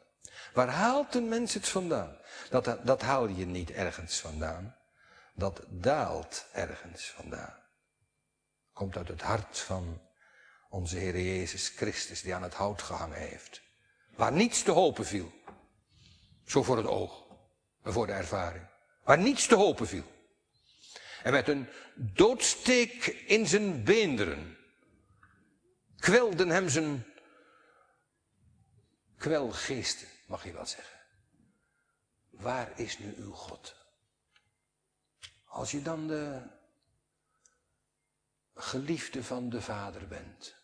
Waar 0.54 0.70
haalt 0.70 1.16
een 1.16 1.30
mens 1.30 1.54
het 1.54 1.68
vandaan? 1.68 2.18
Dat, 2.50 2.78
dat 2.84 3.02
haal 3.02 3.28
je 3.28 3.46
niet 3.46 3.72
ergens 3.72 4.20
vandaan. 4.20 4.76
Dat 5.34 5.62
daalt 5.70 6.46
ergens 6.54 7.10
vandaan 7.10 7.64
komt 8.76 8.98
uit 8.98 9.08
het 9.08 9.22
hart 9.22 9.60
van 9.60 10.02
onze 10.70 10.98
Heer 10.98 11.22
Jezus 11.22 11.70
Christus 11.70 12.22
die 12.22 12.36
aan 12.36 12.44
het 12.44 12.54
hout 12.54 12.82
gehangen 12.82 13.18
heeft. 13.18 13.62
Waar 14.16 14.32
niets 14.32 14.64
te 14.64 14.72
hopen 14.72 15.06
viel. 15.06 15.32
Zo 16.46 16.64
voor 16.64 16.78
het 16.78 16.86
oog 16.86 17.26
en 17.84 17.94
voor 17.94 18.06
de 18.06 18.14
ervaring. 18.14 18.68
Waar 19.04 19.18
niets 19.18 19.48
te 19.48 19.56
hopen 19.56 19.88
viel. 19.88 20.04
En 21.24 21.32
met 21.32 21.48
een 21.48 21.68
doodsteek 21.96 23.06
in 23.08 23.48
zijn 23.48 23.84
beenderen 23.84 24.58
kwelden 25.98 26.50
hem 26.50 26.70
zijn 26.70 27.06
kwelgeesten, 29.18 30.08
mag 30.28 30.44
je 30.44 30.52
wel 30.52 30.66
zeggen. 30.66 31.00
Waar 32.30 32.80
is 32.80 33.00
nu 33.00 33.14
uw 33.18 33.32
God? 33.32 33.76
Als 35.46 35.72
je 35.72 35.82
dan 35.82 36.08
de 36.08 36.42
geliefde 38.56 39.24
van 39.24 39.50
de 39.50 39.62
Vader 39.62 40.08
bent. 40.08 40.56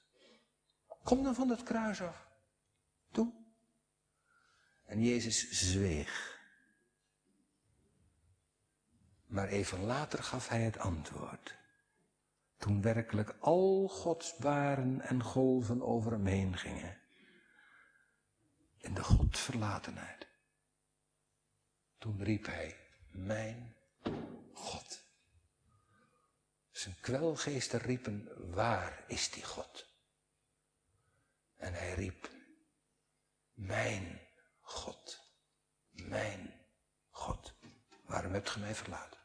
Kom 1.03 1.23
dan 1.23 1.35
van 1.35 1.49
het 1.49 1.63
kruis 1.63 2.01
af. 2.01 2.27
Doe. 3.11 3.33
En 4.85 5.03
Jezus 5.03 5.49
zweeg. 5.49 6.39
Maar 9.25 9.47
even 9.47 9.83
later 9.83 10.23
gaf 10.23 10.47
hij 10.47 10.61
het 10.61 10.77
antwoord. 10.77 11.59
Toen 12.57 12.81
werkelijk 12.81 13.35
al 13.39 13.87
Gods 13.87 14.35
baren 14.37 15.01
en 15.01 15.23
golven 15.23 15.81
over 15.81 16.11
hem 16.11 16.25
heen 16.25 16.57
gingen. 16.57 16.97
In 18.77 18.93
de 18.93 19.03
Godverlatenheid. 19.03 20.27
Toen 21.97 22.23
riep 22.23 22.45
hij, 22.45 22.77
mijn 23.11 23.75
God. 24.53 25.03
Zijn 26.82 26.99
kwelgeesten 27.01 27.79
riepen, 27.79 28.29
waar 28.53 29.03
is 29.07 29.29
die 29.29 29.43
God? 29.43 29.86
En 31.57 31.73
hij 31.73 31.93
riep, 31.93 32.29
mijn 33.53 34.21
God, 34.61 35.19
mijn 35.91 36.53
God. 37.09 37.53
Waarom 38.05 38.34
hebt 38.34 38.49
ge 38.49 38.59
mij 38.59 38.75
verlaten? 38.75 39.19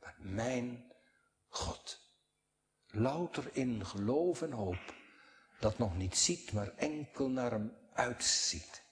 Maar 0.00 0.14
mijn 0.18 0.92
God. 1.48 2.00
Louter 2.86 3.50
in 3.52 3.86
geloof 3.86 4.42
en 4.42 4.52
hoop, 4.52 4.94
dat 5.60 5.78
nog 5.78 5.96
niet 5.96 6.16
ziet, 6.16 6.52
maar 6.52 6.76
enkel 6.76 7.28
naar 7.28 7.50
hem 7.50 7.76
uitziet. 7.92 8.82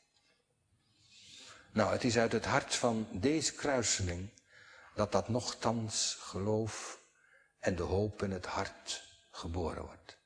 Nou, 1.72 1.92
het 1.92 2.04
is 2.04 2.18
uit 2.18 2.32
het 2.32 2.44
hart 2.44 2.74
van 2.74 3.08
deze 3.12 3.54
kruiseling 3.54 4.30
dat 4.94 5.12
dat 5.12 5.28
nogthans 5.28 6.16
geloof 6.20 6.99
en 7.60 7.76
de 7.76 7.82
hoop 7.82 8.22
in 8.22 8.30
het 8.30 8.46
hart 8.46 9.02
geboren 9.30 9.84
wordt. 9.84 10.18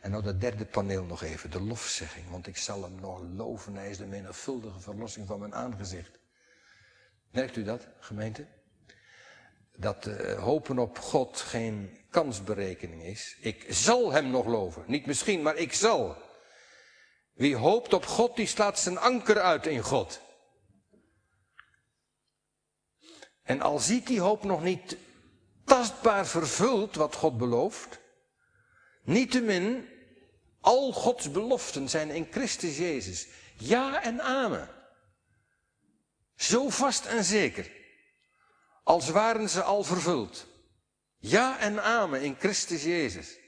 En 0.00 0.10
nou 0.10 0.22
dat 0.22 0.40
derde 0.40 0.64
paneel 0.64 1.04
nog 1.04 1.22
even, 1.22 1.50
de 1.50 1.60
lofzegging, 1.60 2.30
want 2.30 2.46
ik 2.46 2.56
zal 2.56 2.82
hem 2.82 3.00
nog 3.00 3.22
loven, 3.36 3.74
hij 3.74 3.90
is 3.90 3.96
de 3.96 4.06
menigvuldige 4.06 4.80
verlossing 4.80 5.26
van 5.26 5.38
mijn 5.38 5.54
aangezicht. 5.54 6.18
Merkt 7.30 7.56
u 7.56 7.62
dat, 7.62 7.86
gemeente? 7.98 8.46
Dat 9.76 10.06
uh, 10.06 10.42
hopen 10.42 10.78
op 10.78 10.98
God 10.98 11.40
geen 11.40 11.98
kansberekening 12.10 13.02
is. 13.02 13.36
Ik 13.40 13.66
zal 13.68 14.12
hem 14.12 14.30
nog 14.30 14.46
loven. 14.46 14.84
Niet 14.86 15.06
misschien, 15.06 15.42
maar 15.42 15.56
ik 15.56 15.72
zal. 15.72 16.16
Wie 17.32 17.56
hoopt 17.56 17.92
op 17.92 18.06
God, 18.06 18.36
die 18.36 18.46
slaat 18.46 18.78
zijn 18.78 18.98
anker 18.98 19.40
uit 19.40 19.66
in 19.66 19.82
God. 19.82 20.20
En 23.42 23.60
al 23.60 23.78
ziet 23.78 24.06
die 24.06 24.20
hoop 24.20 24.44
nog 24.44 24.62
niet 24.62 24.96
tastbaar 25.70 26.26
vervuld 26.26 26.94
wat 26.94 27.14
God 27.14 27.38
belooft. 27.38 27.98
Niettemin, 29.02 29.88
al 30.60 30.92
Gods 30.92 31.30
beloften 31.30 31.88
zijn 31.88 32.10
in 32.10 32.26
Christus 32.30 32.76
Jezus. 32.76 33.28
Ja 33.58 34.02
en 34.02 34.22
amen. 34.22 34.68
Zo 36.36 36.68
vast 36.68 37.06
en 37.06 37.24
zeker. 37.24 37.70
Als 38.82 39.08
waren 39.08 39.48
ze 39.48 39.62
al 39.62 39.84
vervuld. 39.84 40.46
Ja 41.18 41.58
en 41.58 41.82
amen 41.82 42.22
in 42.22 42.36
Christus 42.38 42.82
Jezus. 42.82 43.38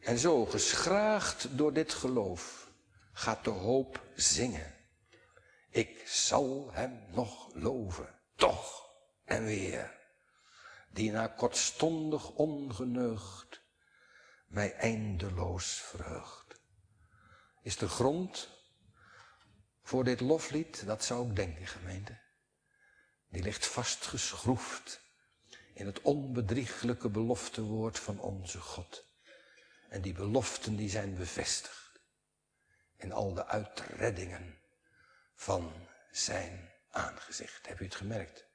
En 0.00 0.18
zo, 0.18 0.46
geschraagd 0.46 1.46
door 1.50 1.72
dit 1.72 1.94
geloof, 1.94 2.68
gaat 3.12 3.44
de 3.44 3.50
hoop 3.50 4.02
zingen. 4.14 4.74
Ik 5.70 6.02
zal 6.06 6.70
hem 6.72 7.04
nog 7.10 7.50
loven, 7.54 8.08
toch 8.36 8.88
en 9.24 9.44
weer 9.44 10.02
die 10.94 11.10
na 11.10 11.26
kortstondig 11.26 12.30
ongeneugd 12.30 13.62
mij 14.46 14.74
eindeloos 14.74 15.72
verheugt. 15.72 16.60
Is 17.62 17.76
de 17.76 17.88
grond 17.88 18.48
voor 19.82 20.04
dit 20.04 20.20
loflied, 20.20 20.86
dat 20.86 21.04
zou 21.04 21.28
ik 21.28 21.36
denken, 21.36 21.66
gemeente. 21.66 22.20
Die 23.28 23.42
ligt 23.42 23.66
vastgeschroefd 23.66 25.00
in 25.74 25.86
het 25.86 26.00
onbedrieglijke 26.00 27.08
beloftewoord 27.08 27.98
van 27.98 28.20
onze 28.20 28.60
God. 28.60 29.04
En 29.88 30.02
die 30.02 30.12
beloften 30.12 30.76
die 30.76 30.90
zijn 30.90 31.14
bevestigd 31.14 32.00
in 32.96 33.12
al 33.12 33.34
de 33.34 33.46
uitreddingen 33.46 34.58
van 35.34 35.88
zijn 36.10 36.72
aangezicht. 36.90 37.68
Heb 37.68 37.80
u 37.80 37.84
het 37.84 37.94
gemerkt? 37.94 38.52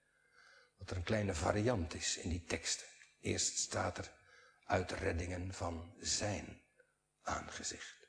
Dat 0.80 0.90
er 0.90 0.98
een 0.98 1.04
kleine 1.04 1.36
variant 1.36 1.94
is 1.94 2.18
in 2.18 2.30
die 2.30 2.44
teksten. 2.44 2.88
Eerst 3.20 3.58
staat 3.58 3.98
er 3.98 4.12
uitreddingen 4.66 5.54
van 5.54 5.94
zijn 6.00 6.62
aangezicht. 7.22 8.08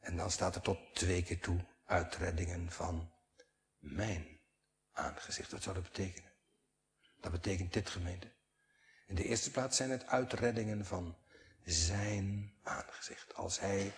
En 0.00 0.16
dan 0.16 0.30
staat 0.30 0.54
er 0.54 0.60
tot 0.60 0.94
twee 0.94 1.22
keer 1.22 1.40
toe 1.40 1.66
uitreddingen 1.84 2.70
van 2.70 3.12
mijn 3.78 4.40
aangezicht. 4.92 5.52
Wat 5.52 5.62
zou 5.62 5.74
dat 5.74 5.84
betekenen? 5.84 6.32
Dat 7.20 7.32
betekent 7.32 7.72
dit 7.72 7.90
gemeente. 7.90 8.32
In 9.06 9.14
de 9.14 9.24
eerste 9.24 9.50
plaats 9.50 9.76
zijn 9.76 9.90
het 9.90 10.06
uitreddingen 10.06 10.86
van 10.86 11.16
zijn 11.64 12.54
aangezicht. 12.62 13.34
Als 13.34 13.60
hij 13.60 13.92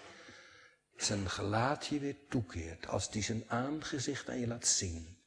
zijn 0.97 1.31
gelaat 1.31 1.87
je 1.87 1.99
weer 1.99 2.17
toekeert, 2.29 2.87
als 2.87 3.09
hij 3.09 3.23
zijn 3.23 3.51
aangezicht 3.51 4.29
aan 4.29 4.39
je 4.39 4.47
laat 4.47 4.67
zien 4.67 5.22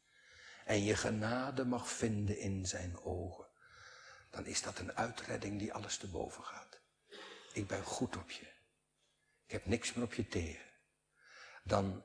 en 0.66 0.84
je 0.84 0.96
genade 0.96 1.66
mag 1.66 1.90
vinden 1.90 2.38
in 2.38 2.66
zijn 2.66 2.98
ogen, 2.98 3.48
dan 4.30 4.46
is 4.46 4.62
dat 4.62 4.80
een 4.80 4.96
uitredding 4.96 5.60
die 5.60 5.74
alles 5.74 5.98
te 5.98 6.08
boven 6.08 6.44
gaat. 6.44 6.80
Ik 7.54 7.68
ben 7.68 7.84
goed 7.84 8.18
op 8.18 8.32
je. 8.32 8.46
Ik 9.46 9.52
heb 9.52 9.66
niks 9.66 9.94
meer 9.94 10.06
op 10.06 10.14
je 10.14 10.28
tegen. 10.28 10.66
Dan, 11.64 12.04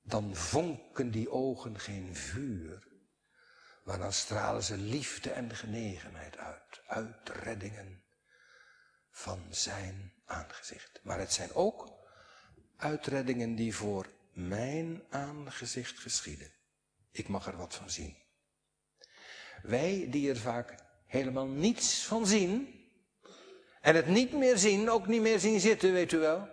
dan 0.00 0.36
vonken 0.36 1.10
die 1.10 1.30
ogen 1.30 1.78
geen 1.78 2.16
vuur, 2.16 2.88
maar 3.84 3.98
dan 3.98 4.12
stralen 4.12 4.62
ze 4.62 4.76
liefde 4.76 5.30
en 5.30 5.56
genegenheid 5.56 6.36
uit. 6.36 6.82
Uitreddingen 6.86 8.04
van 9.10 9.46
zijn 9.50 10.12
aangezicht. 10.24 11.00
Maar 11.02 11.18
het 11.18 11.32
zijn 11.32 11.54
ook 11.54 11.92
uitreddingen 12.76 13.54
die 13.54 13.74
voor 13.74 14.10
mijn 14.32 15.02
aangezicht 15.10 15.98
geschieden. 15.98 16.55
Ik 17.16 17.28
mag 17.28 17.46
er 17.46 17.56
wat 17.56 17.74
van 17.74 17.90
zien. 17.90 18.16
Wij 19.62 20.06
die 20.10 20.30
er 20.30 20.36
vaak 20.36 20.74
helemaal 21.06 21.46
niets 21.46 22.04
van 22.04 22.26
zien, 22.26 22.74
en 23.80 23.94
het 23.94 24.06
niet 24.06 24.32
meer 24.32 24.58
zien, 24.58 24.90
ook 24.90 25.06
niet 25.06 25.20
meer 25.20 25.38
zien 25.38 25.60
zitten, 25.60 25.92
weet 25.92 26.12
u 26.12 26.18
wel. 26.18 26.48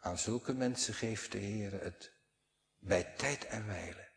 Aan 0.00 0.18
zulke 0.18 0.54
mensen 0.54 0.94
geeft 0.94 1.32
de 1.32 1.38
Heer 1.38 1.82
het 1.82 2.12
bij 2.78 3.04
tijd 3.16 3.46
en 3.46 3.66
wijle 3.66 4.08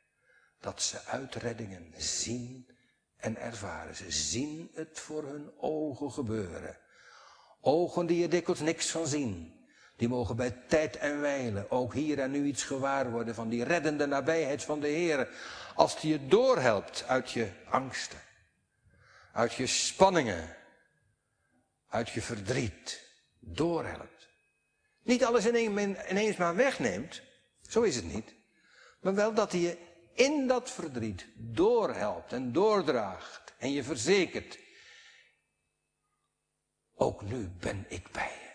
dat 0.59 0.81
ze 0.81 1.03
uitreddingen 1.05 1.93
zien 1.97 2.77
en 3.15 3.37
ervaren. 3.37 3.95
Ze 3.95 4.11
zien 4.11 4.71
het 4.73 4.99
voor 4.99 5.23
hun 5.23 5.51
ogen 5.57 6.11
gebeuren. 6.11 6.77
Ogen 7.61 8.05
die 8.05 8.23
er 8.23 8.29
dikwijls 8.29 8.61
niks 8.61 8.89
van 8.89 9.07
zien. 9.07 9.60
Die 10.01 10.09
mogen 10.09 10.35
bij 10.35 10.51
tijd 10.67 10.97
en 10.97 11.21
wijle 11.21 11.65
ook 11.69 11.93
hier 11.93 12.19
en 12.19 12.31
nu 12.31 12.45
iets 12.45 12.63
gewaar 12.63 13.11
worden 13.11 13.35
van 13.35 13.49
die 13.49 13.63
reddende 13.63 14.05
nabijheid 14.05 14.63
van 14.63 14.79
de 14.79 14.87
Heer. 14.87 15.29
Als 15.75 15.99
die 15.99 16.11
je 16.11 16.27
doorhelpt 16.27 17.03
uit 17.07 17.31
je 17.31 17.49
angsten, 17.69 18.19
uit 19.33 19.53
je 19.53 19.67
spanningen, 19.67 20.55
uit 21.87 22.09
je 22.09 22.21
verdriet. 22.21 23.09
Doorhelpt. 23.39 24.27
Niet 25.03 25.25
alles 25.25 25.47
ineens 25.47 26.37
maar 26.37 26.55
wegneemt, 26.55 27.21
zo 27.69 27.81
is 27.81 27.95
het 27.95 28.13
niet. 28.13 28.35
Maar 29.01 29.15
wel 29.15 29.33
dat 29.33 29.51
hij 29.51 29.61
je 29.61 29.77
in 30.13 30.47
dat 30.47 30.71
verdriet 30.71 31.25
doorhelpt 31.35 32.33
en 32.33 32.51
doordraagt 32.51 33.53
en 33.57 33.71
je 33.71 33.83
verzekert. 33.83 34.59
Ook 36.95 37.21
nu 37.21 37.49
ben 37.59 37.85
ik 37.89 38.11
bij 38.11 38.31
je. 38.43 38.50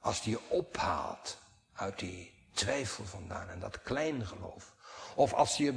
Als 0.00 0.22
die 0.22 0.32
je 0.32 0.40
ophaalt 0.48 1.38
uit 1.72 1.98
die 1.98 2.32
twijfel 2.52 3.04
vandaan 3.04 3.48
en 3.48 3.60
dat 3.60 3.82
kleingeloof. 3.82 4.74
Of 5.14 5.32
als 5.32 5.56
hij 5.56 5.66
je 5.66 5.72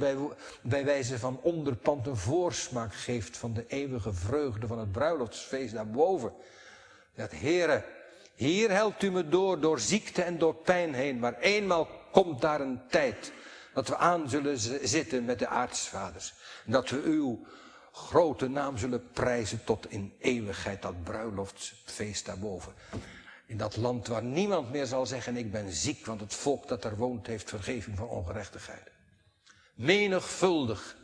bij, 0.62 0.84
wijze 0.84 1.18
van 1.18 1.40
onderpand 1.42 2.06
een 2.06 2.16
voorsmaak 2.16 2.94
geeft 2.94 3.36
van 3.36 3.52
de 3.52 3.66
eeuwige 3.66 4.12
vreugde 4.12 4.66
van 4.66 4.78
het 4.78 4.92
bruiloftsfeest 4.92 5.74
daarboven. 5.74 6.32
Dat 7.14 7.30
Heere, 7.30 7.84
hier 8.34 8.70
helpt 8.70 9.02
u 9.02 9.10
me 9.10 9.28
door, 9.28 9.60
door 9.60 9.80
ziekte 9.80 10.22
en 10.22 10.38
door 10.38 10.54
pijn 10.54 10.94
heen. 10.94 11.18
Maar 11.18 11.38
eenmaal 11.38 11.88
komt 12.12 12.40
daar 12.40 12.60
een 12.60 12.80
tijd 12.88 13.32
dat 13.74 13.88
we 13.88 13.96
aan 13.96 14.28
zullen 14.28 14.58
zitten 14.88 15.24
met 15.24 15.38
de 15.38 15.48
aartsvaders. 15.48 16.34
Dat 16.66 16.90
we 16.90 17.02
uw 17.02 17.46
grote 17.92 18.48
naam 18.48 18.78
zullen 18.78 19.10
prijzen 19.12 19.64
tot 19.64 19.90
in 19.90 20.14
eeuwigheid, 20.18 20.82
dat 20.82 21.04
bruiloftsfeest 21.04 22.26
daarboven. 22.26 22.72
In 23.46 23.56
dat 23.56 23.76
land 23.76 24.06
waar 24.06 24.22
niemand 24.22 24.70
meer 24.70 24.86
zal 24.86 25.06
zeggen, 25.06 25.36
ik 25.36 25.50
ben 25.50 25.72
ziek, 25.72 26.06
want 26.06 26.20
het 26.20 26.34
volk 26.34 26.68
dat 26.68 26.84
er 26.84 26.96
woont 26.96 27.26
heeft 27.26 27.48
vergeving 27.48 27.96
van 27.96 28.08
ongerechtigheid. 28.08 28.90
Menigvuldig 29.74 30.96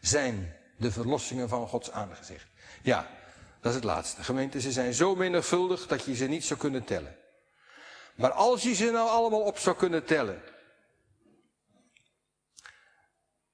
zijn 0.00 0.56
de 0.76 0.92
verlossingen 0.92 1.48
van 1.48 1.68
Gods 1.68 1.90
aangezicht. 1.90 2.46
Ja, 2.82 3.10
dat 3.60 3.70
is 3.70 3.74
het 3.74 3.84
laatste. 3.84 4.22
Gemeente, 4.22 4.60
ze 4.60 4.72
zijn 4.72 4.94
zo 4.94 5.14
menigvuldig 5.14 5.86
dat 5.86 6.04
je 6.04 6.14
ze 6.14 6.26
niet 6.26 6.44
zou 6.44 6.60
kunnen 6.60 6.84
tellen. 6.84 7.16
Maar 8.14 8.30
als 8.30 8.62
je 8.62 8.74
ze 8.74 8.90
nou 8.90 9.08
allemaal 9.08 9.42
op 9.42 9.58
zou 9.58 9.76
kunnen 9.76 10.04
tellen, 10.04 10.42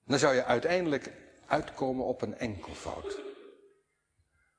dan 0.05 0.19
zou 0.19 0.35
je 0.35 0.45
uiteindelijk 0.45 1.13
uitkomen 1.47 2.05
op 2.05 2.23
een 2.23 2.39
enkelvoud. 2.39 3.28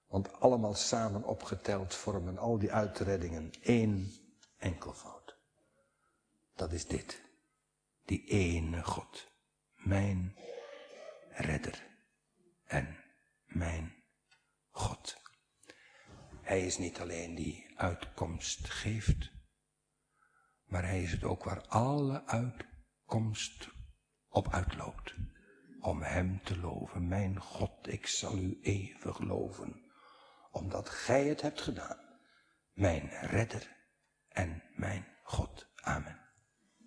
Want 0.10 0.39
allemaal 0.39 0.74
samen 0.74 1.24
opgeteld 1.24 1.95
vormen 1.95 2.38
al 2.38 2.60
die 2.60 2.72
uitreddingen 2.72 3.51
één 3.62 4.12
enkelvoud. 4.57 5.38
Dat 6.55 6.72
is 6.72 6.88
dit. 6.88 7.24
Die 8.05 8.24
ene 8.26 8.84
God. 8.84 9.32
Mijn 9.76 10.36
redder. 11.30 11.88
En 12.66 12.97
mijn 13.45 14.03
God. 14.70 15.18
Hij 16.41 16.66
is 16.66 16.78
niet 16.78 16.99
alleen 16.99 17.36
die 17.36 17.74
uitkomst 17.78 18.70
geeft, 18.70 19.32
maar 20.64 20.84
hij 20.84 21.03
is 21.03 21.12
het 21.12 21.24
ook 21.24 21.43
waar 21.43 21.68
alle 21.68 22.26
uitkomst 22.26 23.70
op 24.28 24.53
uitloopt. 24.53 25.16
Om 25.82 26.01
hem 26.01 26.43
te 26.43 26.57
loven. 26.60 27.07
Mijn 27.07 27.39
God, 27.39 27.88
ik 27.88 28.07
zal 28.07 28.38
u 28.38 28.60
eeuwig 28.62 29.20
loven 29.20 29.88
omdat 30.50 30.89
gij 30.89 31.24
het 31.28 31.41
hebt 31.41 31.62
gedaan, 31.62 31.97
mijn 32.74 33.10
redder 33.10 33.78
en 34.28 34.64
mijn 34.76 35.08
God. 35.24 35.68
Amen. 35.76 36.28